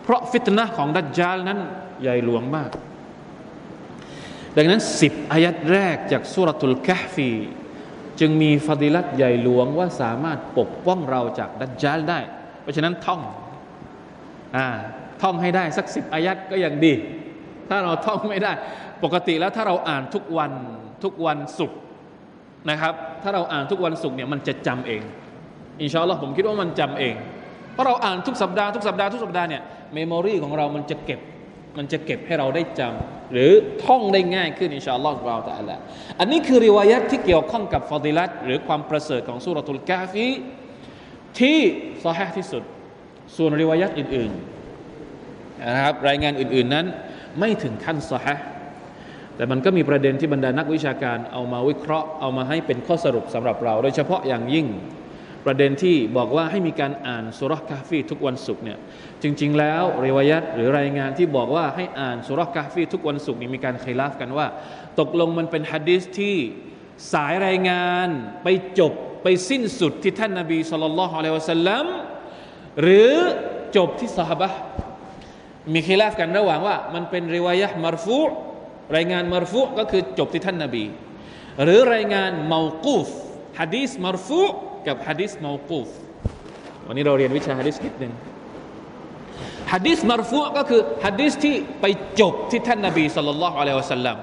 [0.02, 1.58] เพราะฟิตนะของดัจจาลนั้น
[2.02, 2.70] ใหญ่หลวงมาก
[4.56, 7.30] ดังนั้นสิบอายัดแรกจากสุรทุลกะฟี
[8.20, 12.20] จึงมีฟาดิลัตใหญ่หลวงว่าสามารถปกป้องเราจากดัจจาลได้
[12.62, 13.20] เพราะฉะนั้นท่อง
[14.56, 14.66] อ่า
[15.22, 16.92] ท่องให้ได้สักสิบอายัดก็ยังดี
[17.68, 18.52] ถ้าเราท่องไม่ได้
[19.04, 20.52] ปกติแล้วถ้าเราอ่านทุกวัน
[21.04, 21.78] ทุกวันศุกร์
[22.70, 25.02] นะครับ ถ้าเราอ่านทุกวันศุกร์เนี่ยมันจะจำเอง
[25.82, 27.14] อินชาอัลลอฮ์ผมคิดว่ามันจำเอง
[27.72, 29.62] เพราะเราอ่านทุกสัปดาห์ทุกสัปดาห์ทุกสัปดาห์เนี่ย
[29.94, 31.20] เมมโมรีของเรามันจะเก็บ
[31.78, 33.50] มันจะเก็บให้เราได้จำหรือ
[33.84, 35.78] ท่องได้ง่ายขึ้นอินชาอัลลอฮ์เราแต่ละ
[36.18, 40.26] อันนี้คือริวายัตที่เกี่ยวข้องกับฟาดิลัตหรือความประเสริฐของสุรทุลกาฟี
[41.38, 41.58] ที่
[42.04, 42.62] ซอฮที่สุด
[43.36, 46.86] ส่วนริวายัตอื่นๆนะครับรายงานอื่น ๆนั้น
[47.38, 48.26] ไม่ถึงขั้นซอฮ
[49.36, 54.66] แต่มันก็มีประเด็นที่บรรดานักวิชาการเอามาวิเคราะห์เอามาให้เป็นข้อสรุปสำหรับเรา โดยเฉพาะอย่างยิ่ง
[55.46, 58.78] ประเด็นที่บอกว่าให้มีการอ่านสุรกาฟีทุกวันศุกร์เนี่ย
[59.22, 64.46] จริง ๆ แล้วเรวยัตหรือรายงานที่บอกว่าให้อ่านสุรกาฟีทุกวันศุกร์นี่มีการเคลาฟกันว่า
[65.00, 66.36] ตกลงมันเป็นฮะดิษที่
[67.12, 68.08] สายรายงาน
[68.42, 71.86] ไปจบไปสิ้นสุดที่ท่านนาบีสุลต่านละฮ์อะลัยวะสัลลัม
[72.81, 73.11] หรือ
[73.75, 74.49] จบที่สหบะ
[75.73, 78.19] มีคิลาฟกันระหว่างว่า มันเป็นริวายะมารฟู
[78.95, 80.85] รายงานมารฟูก็คือจบที่ท่านนาบี
[81.63, 83.07] หรือรายงานเมากูฟ
[83.59, 84.41] ฮะดีสมารฟู
[84.87, 85.89] กับฮะดีสเมากูฟ
[86.87, 88.13] วันนี้เราเรียนวิชาฮะดีสนิดหนึ่ง
[89.73, 91.85] ฮะดีสมารฟูก็คือฮะดีสที่ไป
[92.19, 94.17] จบที่ท่านนาบีสุลต่านละฮ์อะลัยวะสัลลัม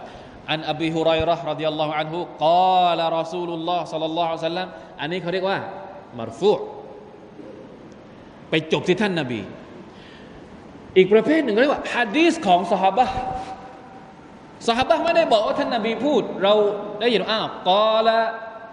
[0.53, 2.15] عن أبي هريرة رضي الله عنه
[2.47, 4.69] قال رسول الله صلى الله عليه وسلم
[5.01, 5.59] อันนี้เขาเรียกว่า
[6.19, 6.51] มารฟู
[8.50, 9.42] ไปจบที่ท่านนาบี
[10.98, 13.06] อีกประเภทหนึ่งเรียกว่าฮะดีสของสหบะ
[14.68, 16.54] สหบะไม่ได้บอกว่าท่านนาบีพูด เรา
[17.00, 18.18] ได้ยินอ้าวกอละ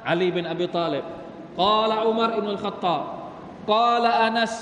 [0.09, 1.05] อาลีบินอบีตาลิบ
[1.61, 3.03] กอละอุมารอิบนุลขัตตาบ
[3.73, 4.55] กอละอานัส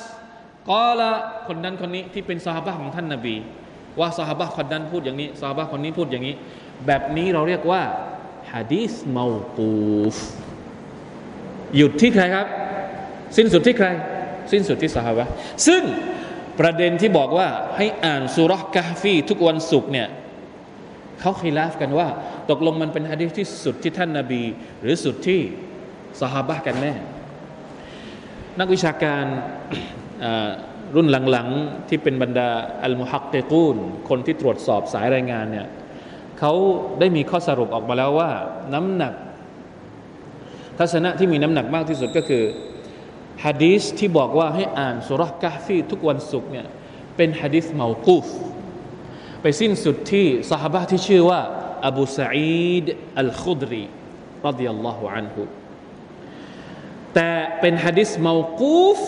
[0.70, 1.11] กอละ
[1.46, 3.35] คนนั้นคนนี้ที่เป็นสหบะของท่านนาบี
[4.01, 6.35] ว่าสหบะคนนั้นพูดอย่างนี้สหบะคนนี้พูดอย่างนี้
[6.87, 7.83] แบบนี้เราเรียกว่า
[8.53, 9.25] ฮะดีสเมา
[9.57, 9.70] ตู
[10.14, 10.16] ฟ
[11.77, 12.46] หยุดที่ใครครับ
[13.37, 13.88] สิ้นสุดที่ใคร
[14.53, 15.27] สิ้นสุดที่สหบะ
[15.67, 15.83] ซึ่ง
[16.61, 20.09] ประเด็นที่บอกว่าให้อ่านสุรกะฟีทุกวันศุกร์เนี่ย
[21.21, 22.09] เขาคิลาฟกันว่า
[22.51, 24.43] ตกลงมันเป็นฮะดีษที่สุดที่ท่านนาบี
[24.81, 25.41] หรือสุดที่
[26.21, 26.95] สหบะกันแน่
[28.59, 29.25] นักวิชาการ
[30.95, 32.49] รุ่นหลังๆ ที่เป็นบรรดา
[32.83, 33.77] อัลมุฮักเตกูน
[34.09, 35.67] คนที่ตรวจสอบสายรายงานเนี่ย
[36.39, 36.53] เขา
[37.01, 38.31] ได้มีข้อสรุปออกมาแล้วว่า
[38.75, 39.15] น้ำหนัก
[40.79, 42.43] ทัศนะที่มีน้ำหนักมากที่สุดก็คือ
[43.45, 46.67] ฮะดีษที่บอกว่าให้อ่านสุรกะฟีทุกวันศุกร์เนี่ย
[47.17, 48.27] เป็นฮะดีษเมากูฟ
[49.43, 51.41] ไปสิ้นสุดที่สหบะที่ชื่อว่า
[51.87, 52.87] อบูสอีด
[53.21, 53.85] อัลคุดรี
[54.47, 55.43] รดิยัลลอฮุอันฮุ
[57.15, 59.01] แต่เป็นฮะดิษเมากูฟ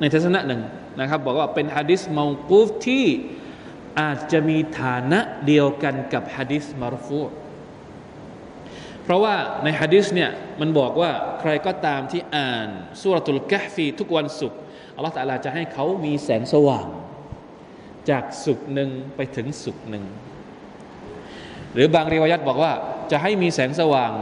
[0.00, 0.62] ในทัศนะหนึ่ง
[1.00, 3.04] นะครับ บอกว่าเป็นฮะดิษเมากูฟที่
[4.00, 7.20] อาจจะมีฐานะเดียวกันกับฮะดิษมารฟู
[9.04, 12.68] เพราะว่าในฮะดิษเนี่ยมันบอกว่าใครก็ตามที่อ่าน
[13.00, 14.58] สุรตุลกะฟีทุกวันศุกร์
[14.96, 16.86] อัลลอฮฺตาลาจะให้เขามีแสงสว่าง
[18.10, 20.04] จากสุกหนึ่งไปถึงสุกหนึ่ง
[21.74, 22.72] หรือบางรีวายัตบอกว่า
[23.10, 24.12] จะให้มีแสงสว่าง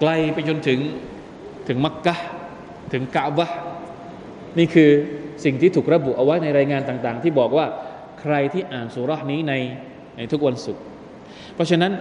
[0.00, 0.80] ไกลไปจนถึง
[1.68, 2.14] ถึงมักกะ
[2.92, 3.50] ถึงกะบะ
[4.58, 4.90] นี่คือ
[5.44, 7.66] สิ่งที่ถูกระบุเอาไว้ในรายงานต่างๆ ที่บอกว่า
[8.20, 9.54] ใครที่อ่านสุรานี้ใน
[10.16, 10.82] ในทุกวันศุกร์
[11.54, 11.92] เพราะฉะนั้น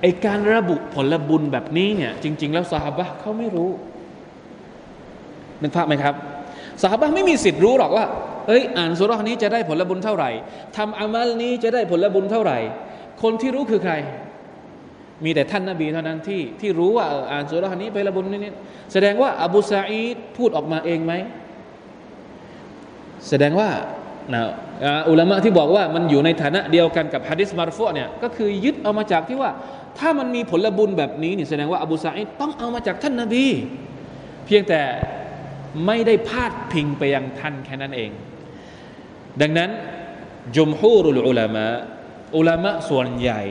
[0.00, 3.70] ไอการระบุผลบุญแบบนี้เนี่ยจริง ๆ แล้วสหบะเขาไม่รู้
[5.62, 6.14] นึกภาพไหมครับ
[6.82, 8.04] สหบะไม่มีสิทธิ์รู้หรอกว่า
[8.46, 10.30] เอ้ยอ่านสุรานี้จะได้ผลบุญเท่าไหร่
[10.76, 12.58] ทำอามัลนี้จะได้ผลบุญเท่าไหร่
[13.22, 13.94] คนที่รู้คือใคร
[15.24, 18.52] มีแต่ท่านนาบีเท่านั้นที่ที่รู้ว่าอ่านสุรานี้ไปละบุญนี่
[18.92, 21.12] แสดงว่าอบูซาอีดพูดออกมาเองไหม
[23.28, 23.68] แสดงว่า
[24.34, 24.42] นะ
[25.08, 29.50] อุลามะที่บอกว่ามันอยู่ในฐานะเดียวกันกับฮะดิษมารฟุเนี่ยก็คือยึดเอามาจากที่ว่า
[29.98, 33.46] ถ้ามันมีผลบุญแบบนี้นี่แสดงว่าอบูซาอิดต้องเอามาจากท่านนาบี
[34.46, 34.80] เพียงแต่
[35.86, 38.10] ไม่ได้พาดพิงไปยังท่านแค่นั้นเอง
[39.40, 39.70] ดังนั้น
[40.56, 41.66] จุมฮูรุลอุลามะ
[42.36, 43.42] อุลามะส่วนใหญ่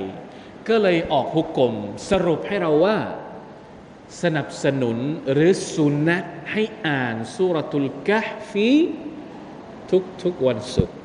[0.67, 1.73] ก็เลยออกฮุกกลม
[2.10, 2.97] สรุปให้เราว่า
[4.21, 4.97] สนับสนุน
[5.31, 6.17] หรือสุนนะ
[6.51, 8.69] ให้อ่านสุรตุลกะฟี
[9.91, 10.95] ทุกทุกวันศุกร์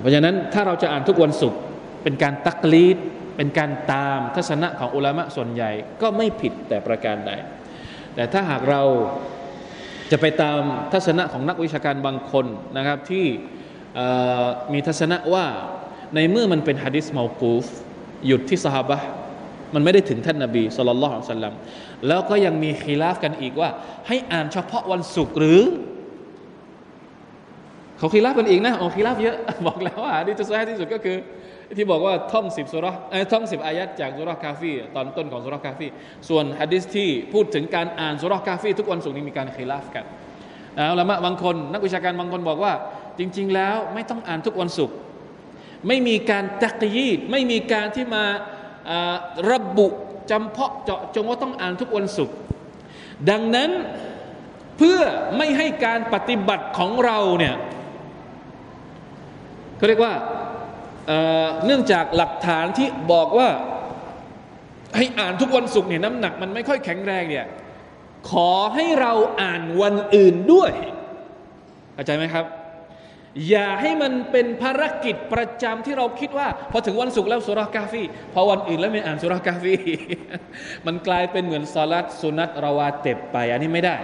[0.00, 1.58] เพราะฉะนั้นถ้าเราจะอ่านทุกวันศุกร์
[2.02, 2.98] เป็นการตักลีด
[3.36, 5.70] เป็นการตามทัศนะของอุลามะส่วนใหญ่
[6.02, 7.32] ก็ไม่ผิดแต่ประการใด
[8.14, 8.82] แต่ถ้าหากเรา
[10.10, 10.60] จะไปตาม
[10.92, 12.46] ทัศนะของนักวิชาการบางคน
[12.76, 13.24] นะครับที่
[14.72, 15.44] มีทัศนะว่า
[16.14, 17.66] ในเมื่อมันเป็นฮะดิษมากูฟ
[18.26, 18.98] หยุดที่ซอฮาบะฮ์
[19.74, 21.54] มันไม่ได้ถึงท่านนาบีصلى الله عليه وسلم
[22.08, 23.68] แล้วก็ยังมีคิลาฟกันอีกว่า
[24.08, 25.62] ให้อ่านเฉพาะวันศุกร์หรือ
[27.98, 31.16] เขาคิลาฟกันอีกนะออกคิลาฟเยอะ บอกแล้วว่าที่จะแท้ที่สุดก็คือ
[31.76, 32.86] ที่บอกว่าท่องสิบสุร
[33.32, 35.86] ท่องสิบอายัดจากสุรคาฟีตอนต้นของสุรคาฟี
[36.28, 40.04] ส่วนฮะดิษที่พูดถึงการอ่านสุรคาฟีทุกวันศุกร์นี้มีการคิลาฟกัน
[40.76, 42.72] อุละมาอ์บางคนนักวิชาการบางคนบอกว่า
[43.18, 44.96] จริง ๆ แล้วไม่ต้องอ่านทุกวันศุกร์
[45.86, 48.24] ไม่มีการตักยีดไม่มีการที่มา
[49.50, 49.88] ระบุ
[50.30, 52.34] จำเพาะเจาะจงว่าต้องอ่านทุกวันศุกร์
[53.30, 53.70] ดังนั้น
[54.78, 55.00] เพื่อ
[55.36, 57.54] ไม่ให้การปฏิบัติของเราเนี่ย
[59.76, 60.14] เขาเรียกว่า
[61.64, 63.48] เนื่องจากหลักฐานที่บอกว่า
[64.96, 67.46] ให้อ่านทุกวันศุกร์เนี่ยน้ำหนักมันไม่ค่อยแข็งแรงเนี่ย
[68.30, 70.72] ขอให้เราอ่านวันอื่นด้วย
[71.94, 72.46] เข้าใจไหมครับ
[73.48, 78.02] อย่าให้มันเป็นภารกิจประจำที่เราคิดว่า พอถึงวันศุกร์แล้วสุรากาฟี
[78.34, 79.74] พอวันอื่นแล้วไม่อ่านสุรากาฟี
[80.86, 83.96] มันกลายเป็นเหมือนซาลัดสุนัตราวาเต็บไปอันนี้ไม่ได้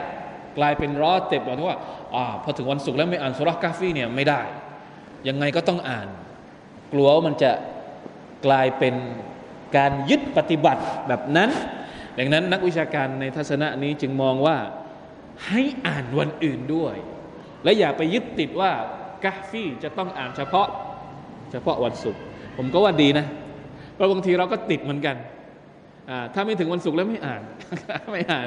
[0.59, 1.79] กลายเป็นรอเต็บหมายถึงว่า
[2.15, 4.41] อพอถึงวันศุกร์แล้วไม่อ่านสุรากาฟีเนี่ยไม่ได้
[5.29, 6.09] ยังไงก็ต้องอ่าน
[6.92, 7.52] กลัวมันจะ
[8.46, 8.94] กลายเป็น
[9.76, 11.50] การยึดปฏิบัติแบบนั้น
[12.18, 14.57] ดังนั้นนักวิชาการในทัศนะนี้จึงมองว่า
[15.46, 16.96] ให้อ่านวันอื่นด้วย
[17.64, 18.72] และอย่าไปยึดติดว่า
[19.24, 20.68] กาฟี่จะต้องอ่านเฉพาะ
[21.52, 22.20] เฉพาะวันศุกร์
[22.57, 23.26] ผมก็ว่าดีนะ
[23.94, 25.16] เพราะบางทีเราก็ติดเหมือนกัน
[26.35, 27.42] ถ้าไม่ถึงวันศุกร์แล้วไม่อ่าน
[28.12, 28.46] ไม่อ่าน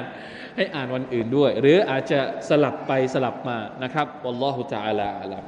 [0.56, 5.44] ให้อ่านวันอื่นด้วย หรืออาจจะสลับไปสลับมานะครับอัลลอฮฺจะอาลาอัลัม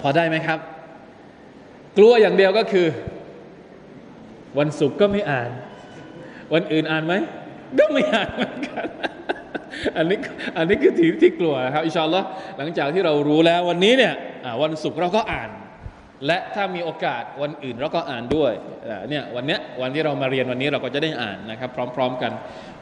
[0.00, 0.58] พอได้ไหมครับ
[1.96, 2.86] กลัวอย่างเดียวก็คือ
[4.58, 5.50] วันศุกร์ก็ไม่อ่าน
[6.52, 7.14] วันอื่นอ่านไหม
[7.78, 8.86] ก็ไม่อ่านเหมือนกัน
[9.96, 10.18] อันนี้
[10.56, 12.26] อันนี้คือที่ที่กลัวครับอิชาอัลลอฮ์
[12.58, 14.14] หลังจากที่เรารู้แล้ววันนี้เนี่ย
[14.62, 15.50] วันศุกร์เราก็อ่าน
[16.26, 18.52] และถ้ามีโอกาสวันอื่นเราก็อ่านด้วย
[19.10, 22.32] เนี่ยวันเนี้ยวันที่เรามาเรียนวันนี้เราก็จะได้อ่านนะครับ พร้อม ๆ กัน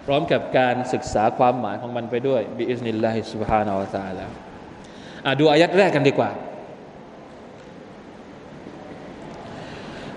[0.06, 4.24] พร้อมกับการศึกษาความหมายของมันไปด้วยบิอิสนิลลาฮิสุบฮานาวะตาลา
[5.40, 6.30] ดูอายัดแรกกันดีกว่า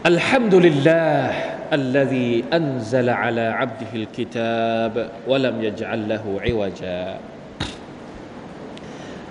[0.09, 1.33] อัลฮัมดุลิลลาห์
[1.81, 4.94] الذي أنزل على عبده الكتاب
[5.31, 7.03] ولم يجعل له عوجا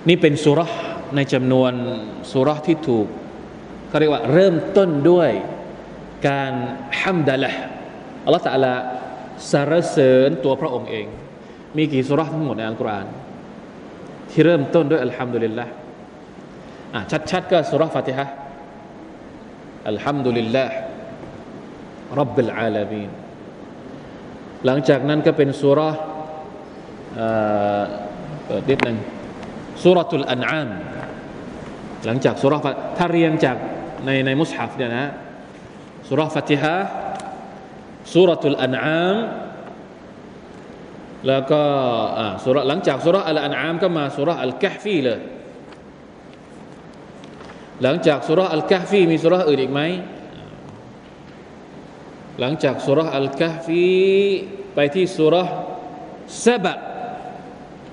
[0.08, 0.72] นี่เป็นสุรษ
[1.15, 1.74] ในจำนวน
[2.32, 3.08] สุรษที่ถูก
[3.88, 5.32] เขาเรียกว่าเริ่มต้นด้วย
[6.28, 6.54] การ
[7.00, 7.52] ฮัมดะละ
[8.26, 8.74] อัลลอฮฺตะลา
[9.52, 11.08] สรรเสริญตัวพระองค์เอง
[11.78, 13.08] มีกี่สุรษทั้งหมดในอัลกุรอาน
[14.30, 15.65] ที่เริ่มต้นด้วยอัลฮัมดุลิลละ
[17.32, 18.26] ชัดๆก็สุรษฟาติฮะ
[19.88, 20.75] อัลฮัมดุลิลลาห์
[22.20, 23.11] รับบิลอาลามีน
[24.66, 25.97] หลังจากนั้นก็เป็นสุรษ
[28.47, 28.99] เปิดนิดหนึ่ง
[29.85, 30.68] สุรทุลอันอาม
[32.05, 32.61] หลังจากสุรษ
[32.97, 33.57] ถ้าเรียงจาก
[34.07, 35.07] ในในมุสฮัฟเนี่ยนะ
[36.09, 36.77] สุรษฟัติฮะ
[38.14, 39.16] สุรทุลอันอาม
[41.29, 41.62] แล้วก็
[42.44, 45.20] สุรหลังจากสุรอัลอันอามก็มาสุรอัลกะฮฟีเลย
[47.83, 49.81] หลังจากสุรอัลกะฮฟีมีสุรอื่นอีกไหม
[52.41, 53.85] หลังจากสุรอัลกะฟี
[54.75, 55.35] ไปที่สุร
[56.45, 56.75] ซาบะ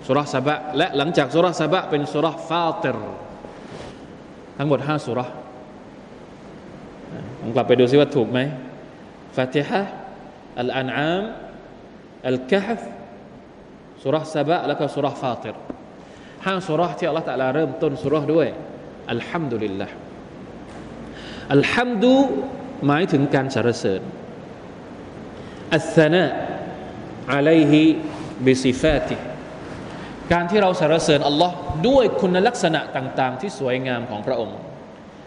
[0.07, 2.97] สุรซาบะและหลังจากสุรซาบะเป็นสุรฟาติร
[4.57, 5.19] ทั้งหมดห้าสุร
[7.41, 8.39] ลองกลับไปดูซิว่าถูกไหม
[9.35, 9.81] ฟาติฮะ
[10.59, 11.23] อัลอันอาม
[12.27, 12.81] อัลกะฟ
[14.03, 15.55] สุรซาบะแล้วก็สุรฟาติร
[16.45, 18.47] ห้าสุรที่อัลลอฮฺตะลาเริ่มต้นสุรด้วย
[19.11, 19.87] อัลฮัมดุลิลละ
[21.53, 22.15] อัลฮัมดุ
[22.87, 24.01] หมายถึงการสรรเสริญ
[25.75, 26.23] อัสนะ
[27.33, 27.81] อะลัยฮิ
[28.45, 29.15] บิซิฟาติ
[30.31, 31.55] การที่เราสรรเสริญอัลลอฮ์
[31.87, 34.57] ด้วยคุณลักษณะต่าง ๆ ที่สวยงามของพระองค์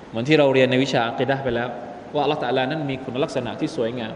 [0.09, 1.69] เหมือนที่เราเรียนในวิชาอักิดะไปแล้ว
[2.15, 4.15] ว่าอัลลอฮ์ตะลานั้นมีคุณลักษณะที่สวยงาม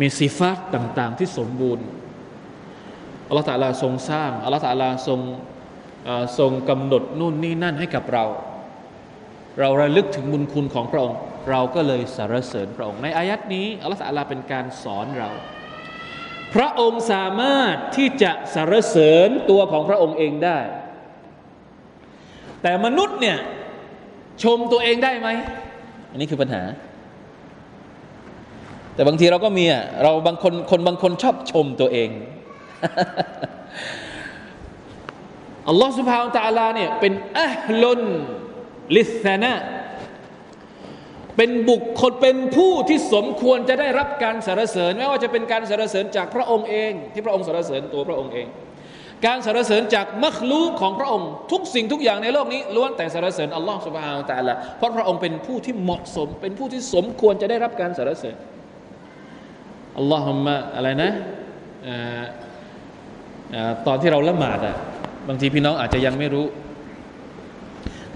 [0.00, 1.86] มีสิฟาตต่าง ๆ ที่สมบูรณ์
[3.28, 5.20] อัลลอฮ์ตะลาทรงสร้างอัลลอฮ์ตะลาทรง
[6.38, 8.24] ทรงกำหนดนู่นนี่นั่นให้กับเรา
[9.60, 11.18] เราระลึกถึงบุญคุณของพระองค์
[11.50, 15.30] เราก็เลยสรรเสริญพระองค์ ในอายัดนี้อัลลอฮฺสัลาเป็นการสอนเรา
[16.54, 20.58] พระองค์สามารถที่จะสรรเสริญตัวของพระองค์เองได้
[22.62, 23.38] แต่มนุษย์เนี่ย
[24.42, 25.28] ชมตัวเองได้ไหม
[26.10, 26.62] อันนี้คือปัญหา
[28.94, 32.10] แต่บางทีเราก็มีอะเราบางคนคนบางคนชอบชมตัวเอง
[35.68, 38.02] อัลลอฮฺสุบฮาวตะลาเนี่ยเป็นอัลลุน
[38.96, 39.54] ลิสนะ
[41.36, 48.46] เป็นบุคคลเป็นผู้ที่สมควรจะได้รับการสรรเสริญไม่ว่าจะเป็นการสรรเสริญจากพระองค์เอง ที่พระองค์สรรเสริญตัวพระองค์เอง
[49.26, 58.36] การสรรเสริญจากมัคลูของพระองค์ ทุกสิ่งทุกอย่างในโลกนี้ล้วนแต่สรรเสริญอัลลอฮฺสุบฮานตะละเพราะพระองค์เป็นผู้ที่เหมาะสม เป็นผู้ที่สมควรจะได้รับการสรรเสริญ
[59.98, 61.10] อัลลอฮฺมะอะไรนะ
[63.86, 64.76] ตอนที่เราละหมาดอะ
[65.28, 66.46] บางทีพี่น้องอาจจะยังไม่รู้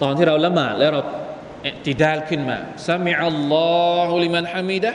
[0.03, 1.01] ตอนที่เราละหมาดแล้วเรา
[1.87, 4.93] ติดาลขึ้นมาซสมิอัลลอฮุลิมันฮามิดะ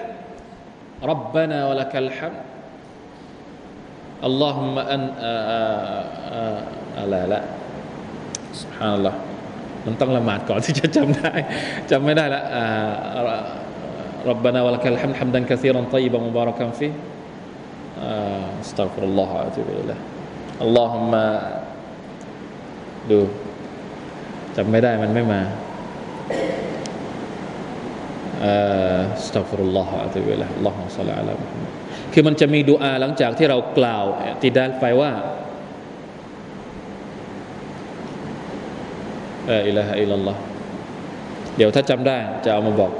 [1.11, 2.33] รับบานาวะลักัลฮัม
[4.25, 5.03] อัลลอฮุมะอัน
[6.99, 7.39] อะไรละ
[8.61, 9.17] สุฮานัลลอฮ์
[9.85, 11.33] มันต้องละหมาดก่อนที่จะจำได้
[11.91, 12.41] จำไม่ได้ละ
[14.29, 16.87] รับบานาวะลักัลฮัมฮัมดันกะซีรันตัยบะมุบารักันฟี
[18.03, 19.95] อัสตัฟุรุลลอฮ์อะตุบิลลา
[20.63, 21.25] อัลลอฮุมะ
[24.55, 24.67] สัล
[29.75, 30.07] ลอฮฺอั
[30.59, 31.31] ลลอฮฺ
[32.13, 34.05] คือมันจะมีดูอาหลังจากที่เรากล่าว
[34.43, 35.11] ติดาลไปว่า
[39.47, 40.37] เอออิละฮะอิลลัลลอฮ
[41.57, 42.91] เดี๋ยวถ้าจำได้จะเอามาบอก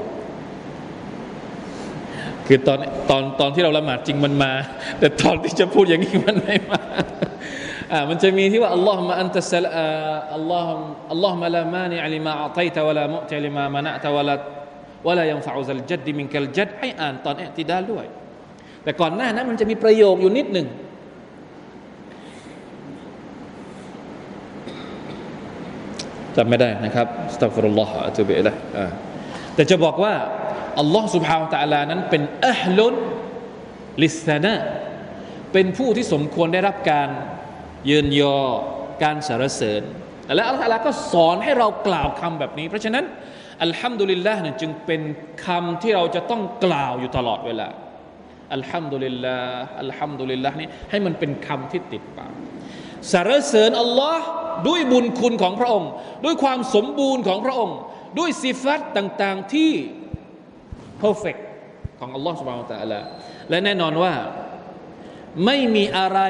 [2.46, 2.78] คือตอน
[3.10, 4.52] ตอนตอนที่เราละหมาดจริงมันมา
[4.98, 6.80] แต่ตอนที่จะพูดอย่างนี้มันไม่มา
[7.92, 9.64] อ่ามันจะมีที่ว่าอัลลอฮ์มาอันตัสล
[10.34, 10.82] อัลลอฮ์
[11.12, 14.34] อัลลอฮ์มาละมานิอัลิมาอัตัยตะวะลามุติลิมามานะตะวะลา
[15.06, 18.06] วะลายังฟาอุซัลจัดดิมินกัลจัดให้อ่านตอนเอติดาด้วย
[18.82, 20.66] แต่ก่อนหน้านั้นมันจะมีประโยคอยู่นิดหนึ่ง
[26.36, 28.52] จำไม่ได้นะครับสตัฟรุลลอฮ์อัตุบิละ
[29.54, 30.14] แต่จะบอกว่า
[30.80, 32.94] อัลลอฮ์สุบฮาวตะลานั้นเป็นอัลลุน
[34.02, 34.54] ลิสซานะ
[35.52, 37.08] เป็นผู้ที่สมควรได้รับการ
[37.88, 38.38] ยินยอ
[39.02, 39.82] การสรรเสริญ
[40.36, 43.04] และอัลลอฮฺก็สอนให้เรากล่าวคำแบบนี้ เพราะฉะนั้น
[43.62, 45.00] อัลฮัมดุลิลละเนี่ยจึงเป็น
[45.46, 47.68] คำที่เราจะต้องกล่าวอยู่ตลอดเวลา
[48.54, 49.36] อัลฮัมดุลิลละ
[49.80, 52.32] อัลฮัมดุลิลละนี่ให้มันเป็นคำที่ติดปาก
[53.12, 54.24] สรรเสริญอัลลอฮ์
[54.68, 55.90] ด้วยบุญคุณของพระองค์
[56.24, 57.76] ด้วยความสมบูรณ์ของพระองค์
[58.18, 59.72] ด้วยสิฟัตต่างๆที่
[61.02, 61.40] perfect
[61.98, 62.92] ของอัลลอฮ์สุบานตะล
[63.50, 64.14] และแน่นอนว่า
[65.44, 66.20] ไม่มีอะไร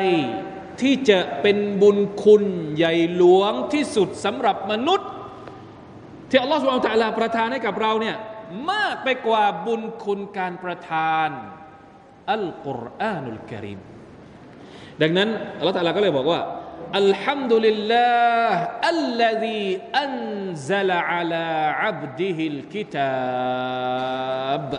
[0.83, 2.45] ที่จะเป็นบุญคุณ
[2.77, 5.09] ใหญ่หลวงที่สุดสำหรับมนุษย์
[6.31, 8.17] ที่อัลลอฮฺสุบานตะลาประทานให้กับเราเนี่ย
[8.71, 11.29] มากไปกว่าบุญคุณการประทาน
[12.33, 13.81] อัลกุรอานุลกิริม
[15.03, 15.29] ดังนั้น
[15.59, 16.41] อัลลอฮฺตะลาก็เลยบอกว่า
[16.99, 18.09] อัลฮัมดุลิลลา
[18.49, 18.61] ห์
[18.91, 19.63] อัลลซี
[20.01, 20.13] อัน
[20.71, 21.49] ซัลอะลา
[21.83, 24.73] อับดิฮิลกิตาบ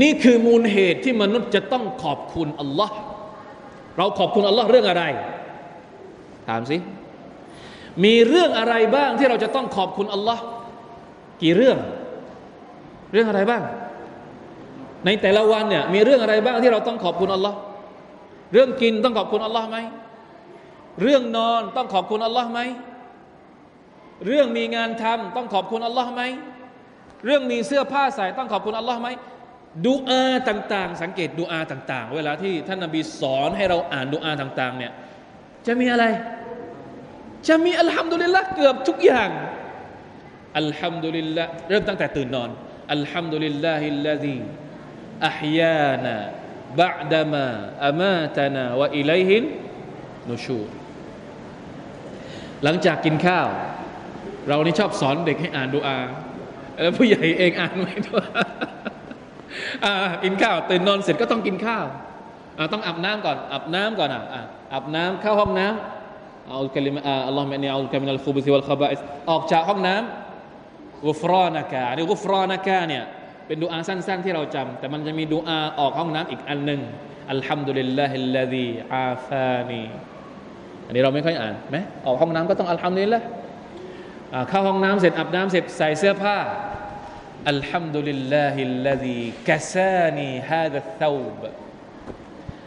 [0.00, 2.96] นี่คือมูลเหตุที่มนุษย์จะต้องขอบคุณอัลลอฮ์
[3.98, 5.04] เราขอบคุณอัลลอฮ์เรื่องอะไร
[6.48, 6.76] ถามสิ
[8.04, 10.42] มีเรื่องอะไรบ้างที่เราจะต้องขอบคุณอัลลอฮ์
[11.42, 11.78] กี่เรื่อง
[13.12, 13.62] เรื่องอะไรบ้าง
[15.06, 17.56] ในแต่ละวันเนี่ยมีเรื่องอะไรบ้างที่เราต้องขอบคุณอัลลอฮ์
[18.52, 19.78] เรื่องกินต้องขอบคุณอัลลอฮ์ไหม
[21.02, 22.60] เรื่องนอนต้องขอบคุณอัลลอฮ์ไหม
[24.26, 26.22] เรื่องมีงานทำต้องขอบคุณอัลลอฮ์ไหม
[27.24, 29.08] เรื่องมีเสื้อผ้าใส่ต้องขอบคุณอัลลอฮ์ไหม
[29.86, 34.92] ดูอาต่างๆ สังเกตดูอาต่าง ๆ เวลาที่ท่านนาบีสอนให้เราอ่านดูอาต่าง ๆ เนี่ย
[35.66, 36.04] จะมีอะไร
[37.48, 39.30] จะมีอัลฮัมดุลิลละเกือบทุกอย่าง
[40.58, 42.50] อัลฮัมดุลิลละเริ่มตั้งแต่ตื่นนอน
[42.92, 44.38] อัลฮัมดุลิลลาฮิลลาดี
[45.26, 46.14] อัพยานะ
[46.80, 47.46] บะดมา
[47.86, 49.44] อามาตานาวะอิเลหิน
[50.30, 50.60] นูชู
[52.64, 53.48] หลังจากกินข้าว
[54.48, 55.98] เรานี่ชอบสอนเด็กให้อ่านดูอา
[56.82, 58.26] แล้วผู้ใหญ่เองอ่านไม่ด้วย
[60.24, 61.84] กินข้าวตื่นนอนเสร็จก็ต้องกินข้าว
[62.72, 64.22] ต้องอาบน้ำก่อนอาบน้ำก่อนอะ
[64.74, 66.96] อาบน้ำเข้าห้องน้ำเอาคลิม
[67.26, 68.92] อัลลอฮฺเมนีอัลกัมินัลฟุบุซิวัลขบะอ
[69.30, 73.04] ออกจากห้องน้ำกุฟรอนากานี่กุฟรอนากาเนี่ย
[73.46, 76.80] เป็นดูอาสั้นๆที่เราจำแต่มันจะมีดูอาออกห้องน้ำอีกอันหนึ่ง
[77.30, 79.82] الحمد لله الذي عافاني
[80.86, 81.76] อันนี้เราไม่ค่อยอ่านไหม
[82.06, 83.22] ออกห้องน้ำก็ต้องالحمد لله
[84.48, 86.36] เข้าห้องน้ำเสร็จอาบน้ำเสร็จใส่เสื้อผ้า
[87.50, 91.42] الحمد لله الذي كساني هذا الثوب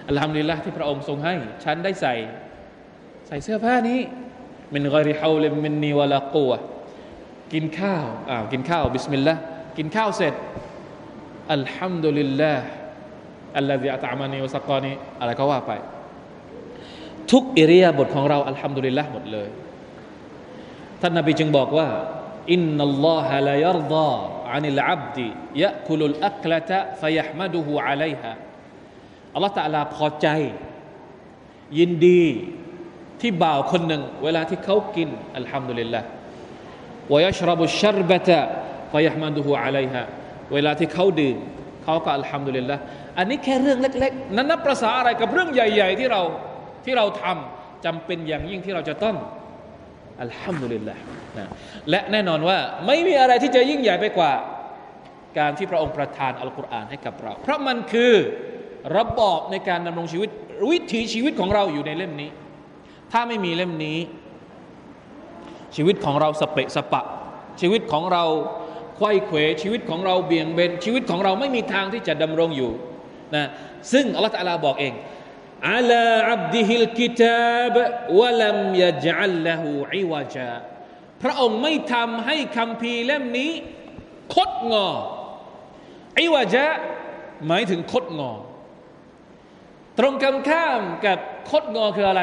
[0.10, 2.14] الحمد للهที่พระองค์ทรงให้ ฉันได้ใส่
[3.28, 4.00] ใส่เสื้อผ้านี้
[4.74, 6.52] من غير حول مني ولا قوة
[7.54, 9.42] กินข้าวอ้าวกินข้าวبسم الله
[9.78, 10.34] กินข้าวเสร็จ
[11.54, 12.66] อัลฮัมดุลิลลาห์
[13.58, 15.72] อัลลอฮิอัตามานีวะสกานีอะไรก็ว่าไป
[17.32, 19.50] ทุกอิริยาบทของเราอัลฮัมดุลิลลาห์หมดเลย
[21.02, 21.88] ท่านนบีจึงบอกว่า
[22.54, 24.14] อินนัลลอฮะลายรดา
[24.52, 25.28] อันิลอับดี
[25.62, 28.32] ยะคุลุลอัคลตะฟยห์มดุฮูอะลัยฮะ
[29.34, 30.28] อัลลอฮฺตะลาพอใจ
[31.78, 32.24] ยินดี
[33.22, 36.02] ที่บ่าวคนหนึ่ง เวลาที่เขากินอัลฮัมดุลิลละ
[37.14, 38.40] วยชรบุชัรบะตะ
[38.94, 40.04] ฟยห์มดุฮูอะลัยฮะ
[40.54, 41.38] เวลาที่เขาดื่ม
[41.84, 42.76] เขาก็อัลฮัมดุลิลละ
[43.18, 46.22] อันนี้แค่เรื่องเล็ก ๆ นั้นนับประษาอะไรกับเรื่องใหญ่ ๆ ที่เรา
[46.86, 49.16] ที่เราทำจำเป็นอย่างยิ่งที่เราจะต้อง
[50.22, 50.96] อัลฮัมดุลิลละ
[51.38, 51.48] นะ
[51.90, 52.58] และแน่นอนว่า
[52.88, 54.34] ไม่มีอะไรที่จะยิ่งใหญ่ไปกว่า
[55.40, 58.14] การที่พระองค์ประทานอัลกุรอานให้กับเรา เพราะมันคือ
[58.98, 60.30] ระบอบในการดำรงชีวิต
[60.72, 62.30] วิถีชีวิตของเราอยู่ในเล่มนี้
[63.12, 63.98] ถ้าไม่มีเล่มนี้
[65.76, 67.04] ชีวิตของเราสเปะสปะ
[67.62, 68.24] ชีวิตของเรา
[69.00, 72.72] ควยเขวชีวิตของเราเบี่ยงเบนชีวิตของเราไม่มีทางที่จะดำรงอยู่
[73.36, 73.46] นะ
[73.94, 74.94] ซึ่งอัลลอฮฺบอกเอง
[75.70, 77.76] อัลาอับดิฮิลกิตาบ
[78.20, 80.56] วะลัมยะจัลละหูอิวะจา
[81.22, 83.52] พระองค์ไม่ทำให้คำพีเล่มนี้
[84.36, 84.90] คดงอ
[86.18, 86.66] อ้ว่าจะ
[87.48, 88.32] หมายถึงคดงอ
[90.00, 91.18] ตรงกันข้ามกับ
[91.50, 92.22] คดงอคืออะไร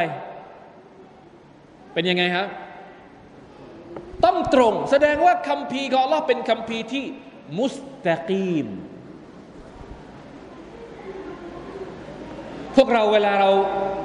[1.93, 2.49] เป็นยังไงครับ
[4.25, 7.05] ต้องตรง แสดงว่าคำพีของอัลลอฮ์เป็นคำพีที่
[7.59, 7.77] มุส
[8.07, 8.67] ตะกีม
[12.81, 13.51] พวกเราเวลาเรา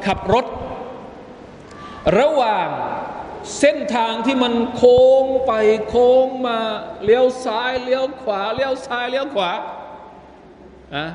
[0.06, 0.46] ขับรถ
[2.20, 2.68] ระหว่าง
[3.60, 5.54] เส้นทางที่มันโค้งไป
[5.88, 6.60] โค้งมา
[7.04, 9.52] เลี้ยวซ้ายเลี้ยวขวาเลี้ยวซ้ายเลี้ยวขวา
[10.96, 11.06] อะ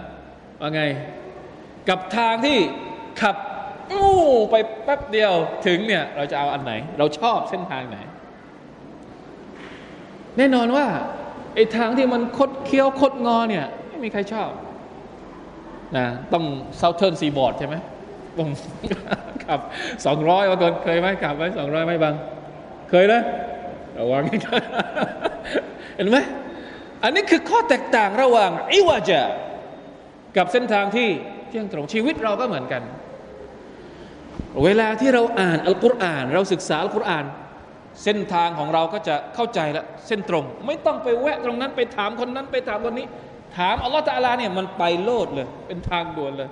[0.60, 0.82] ว่าไง
[1.88, 2.58] กับทางที่
[3.20, 3.36] ขับ
[3.90, 4.12] อู้
[4.50, 4.54] ไป
[4.84, 5.32] แป๊บเดียว
[5.66, 7.98] ถึงเนี่ยเราจะเอาอันไหน เราชอบเส้นทางไหน
[10.36, 10.86] แน่นอนว่า
[11.54, 14.50] ไอ้ทางที่มันคดเคี้ยวคดงอเนี่ยไม่มีใครชอบ
[15.96, 16.44] นะต้อง
[16.76, 17.74] เซาเทิร์นซีบอร์ดใช่ไหม
[18.38, 18.48] ต้อง
[19.44, 19.60] ขับ
[20.06, 22.14] สองร้อยมาก่อนเคยไหมขับไว้สองร้อยไหมบาง
[22.90, 23.20] เคยนะ
[23.98, 24.22] ระวัง
[25.96, 26.16] เห็นไหม
[27.02, 29.20] อันนี้คือข้อแตกต่างระหว่างอิวาจะ
[30.36, 31.08] กับเส้นทางที่
[31.48, 32.82] เที่ยงตรงชีวิตเราก็เหมือนกัน
[34.64, 37.24] เวลาที่เราอ่านอัลกุรอาน เราศึกษาอัลกุรอาน
[38.04, 43.06] เส้นทางของเราก็จะเข้าใจแล้วเส้นตรง ไม่ต้องไปแวะตรงนั้นไปถามคนนั้นไปถามคนนี้
[43.56, 46.50] ถามอัลลอฮฺตาลาเนี่ยมันไปโลดเลย เป็นทางด่วนเลย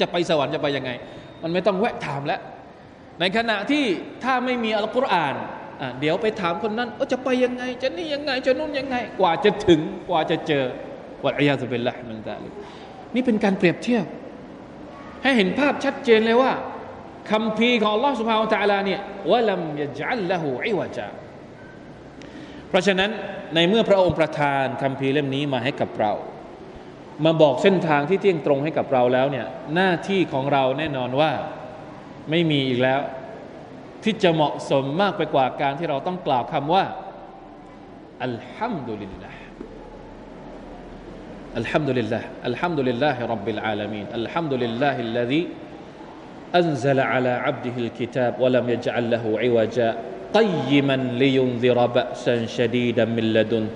[0.00, 0.90] จะไปสวรรค์จะไปยังไง
[1.42, 2.40] มันไม่ต้องแวะถามแล้ว
[3.20, 3.84] ในขณะที่
[4.24, 5.34] ถ้าไม่มีอัลกุรอาน
[6.00, 10.64] เดี๋ยวไปถามคนนั้นเออจะไปยังไง จะนี่ยังไง จะนู่นยังไง กว่าจะถึงกว่าจะเจอ
[11.24, 12.48] วัดอายาสุเบลละมันจะลิ
[13.14, 14.04] นี่เป็นการเปรียบเทียบ
[15.22, 16.52] ให้เห็นภาพชัดเจนเลยว่า
[17.30, 21.08] คำพีของอัลลอฮฺสุบฮาวตะลาเนี่ยวะลัมยะจัลละหูอิวะจา
[22.69, 23.09] เพราะฉะนั้น
[23.55, 26.11] ในเมื่อพระองค์ประทานคำพีเล่มนี้มาให้กับเรา
[27.25, 31.31] มาบอกเส้นทางที่เที่ยงตรงให้กับเราแล้วเนี่ยหน้าที่ของเราแน่นอนว่า
[32.29, 32.99] ไม่มีอีกแล้ว
[34.03, 36.83] ที่จะเหมาะสมมากไปกว่าการที่เราต้องกล่าวคำว่า
[38.23, 39.41] อัลฮัมดุลิลลาห์
[41.57, 45.41] อัลฮัมดุลิลลาห์อัลฮัมดุลิลลาฮิรับบิลอาลามีนอัลฮัมดุลิลลาฮิลลซี
[46.61, 49.89] أنزل على عبده الكتاب ولم يجعل له عوجا
[50.37, 53.71] قيما لينذر بأسا شديدا من لدنه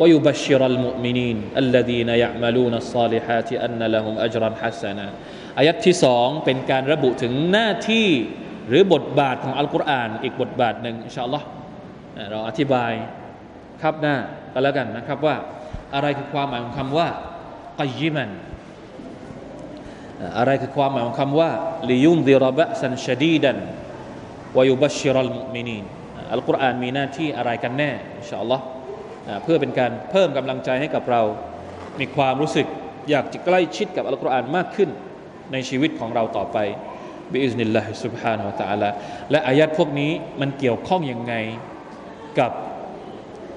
[0.00, 5.06] ويبشر المؤمنين الذين يعملون الصالحات أن لهم أجرا حسنا
[5.58, 8.08] อายัดที่สองเป็นการระบุถึงหน้าที่
[8.68, 11.46] หรือบทบาทของอัลกุรอานอีกบทบาทหนึ่งอินชาอัลลอฮ์
[12.30, 12.92] เราอธิบาย
[13.82, 14.16] ครับหน้า
[14.52, 15.36] ก็แล้วกันนะครับว่า
[15.94, 17.08] อะไรคือความหมายของคำว่า
[17.80, 18.30] กัยิมัน
[20.38, 21.50] อะไรคือความหมายของคำว่า
[21.90, 23.58] ลิยุนดิรบะสันชดีดัน
[24.57, 25.83] วายุบัชชิรัลมุมินีน
[26.33, 28.63] อัลกุรอานมีหน้าที่อะไรกันแน่อินชาอัลลอฮ์
[29.43, 31.21] เพื่อเป็นการเพิ่มกำลังใจให้กับเรา
[31.99, 32.67] มีความรู้สึก
[33.09, 34.89] อยากจะใกล้ชิดกับอัลกุรอานมากขึ้น
[35.51, 36.57] ในชีวิตของเราต่อไป
[37.31, 38.89] บิอิสนิลลาฮิสุบฮานาอัลตะลา
[39.31, 41.33] และอายัดพวกนี้มันเกี่ยวข้องยังไง
[42.39, 42.51] กับ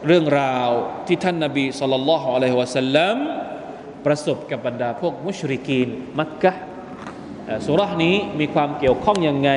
[0.07, 0.69] เรื่องราว
[1.07, 3.17] ที่ท่านนาบีสุลต่านละฮ์อะลัยฮิวะสัลลัม
[4.07, 5.89] ประสบกับบรรดาพวกมุชริกีน
[6.19, 6.53] มักกะ
[7.67, 9.51] สุรานี้มีความเกี่ยวข้องยังไง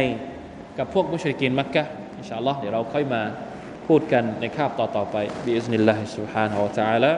[0.81, 1.83] กับพวกมุชริกีนมักกะ
[2.19, 3.23] อินชาอัลลอฮ์เดี๋ยวเราค่อยมา
[3.87, 7.13] พูดกันในคาบต่อๆไปบิอิสนิลลาฮิสุบฮานาอัลตะลา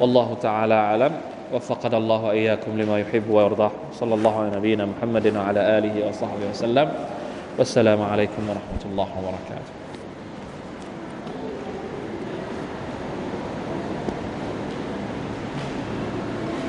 [0.00, 1.12] والله تعالى أعلم
[1.52, 6.88] وفقد الله وإياكم لما يحب ويرضى صلى الله على نبينا محمد وعلى آله وصحبه وسلم
[7.58, 9.81] والسلام عليكم ورحمة الله وبركاته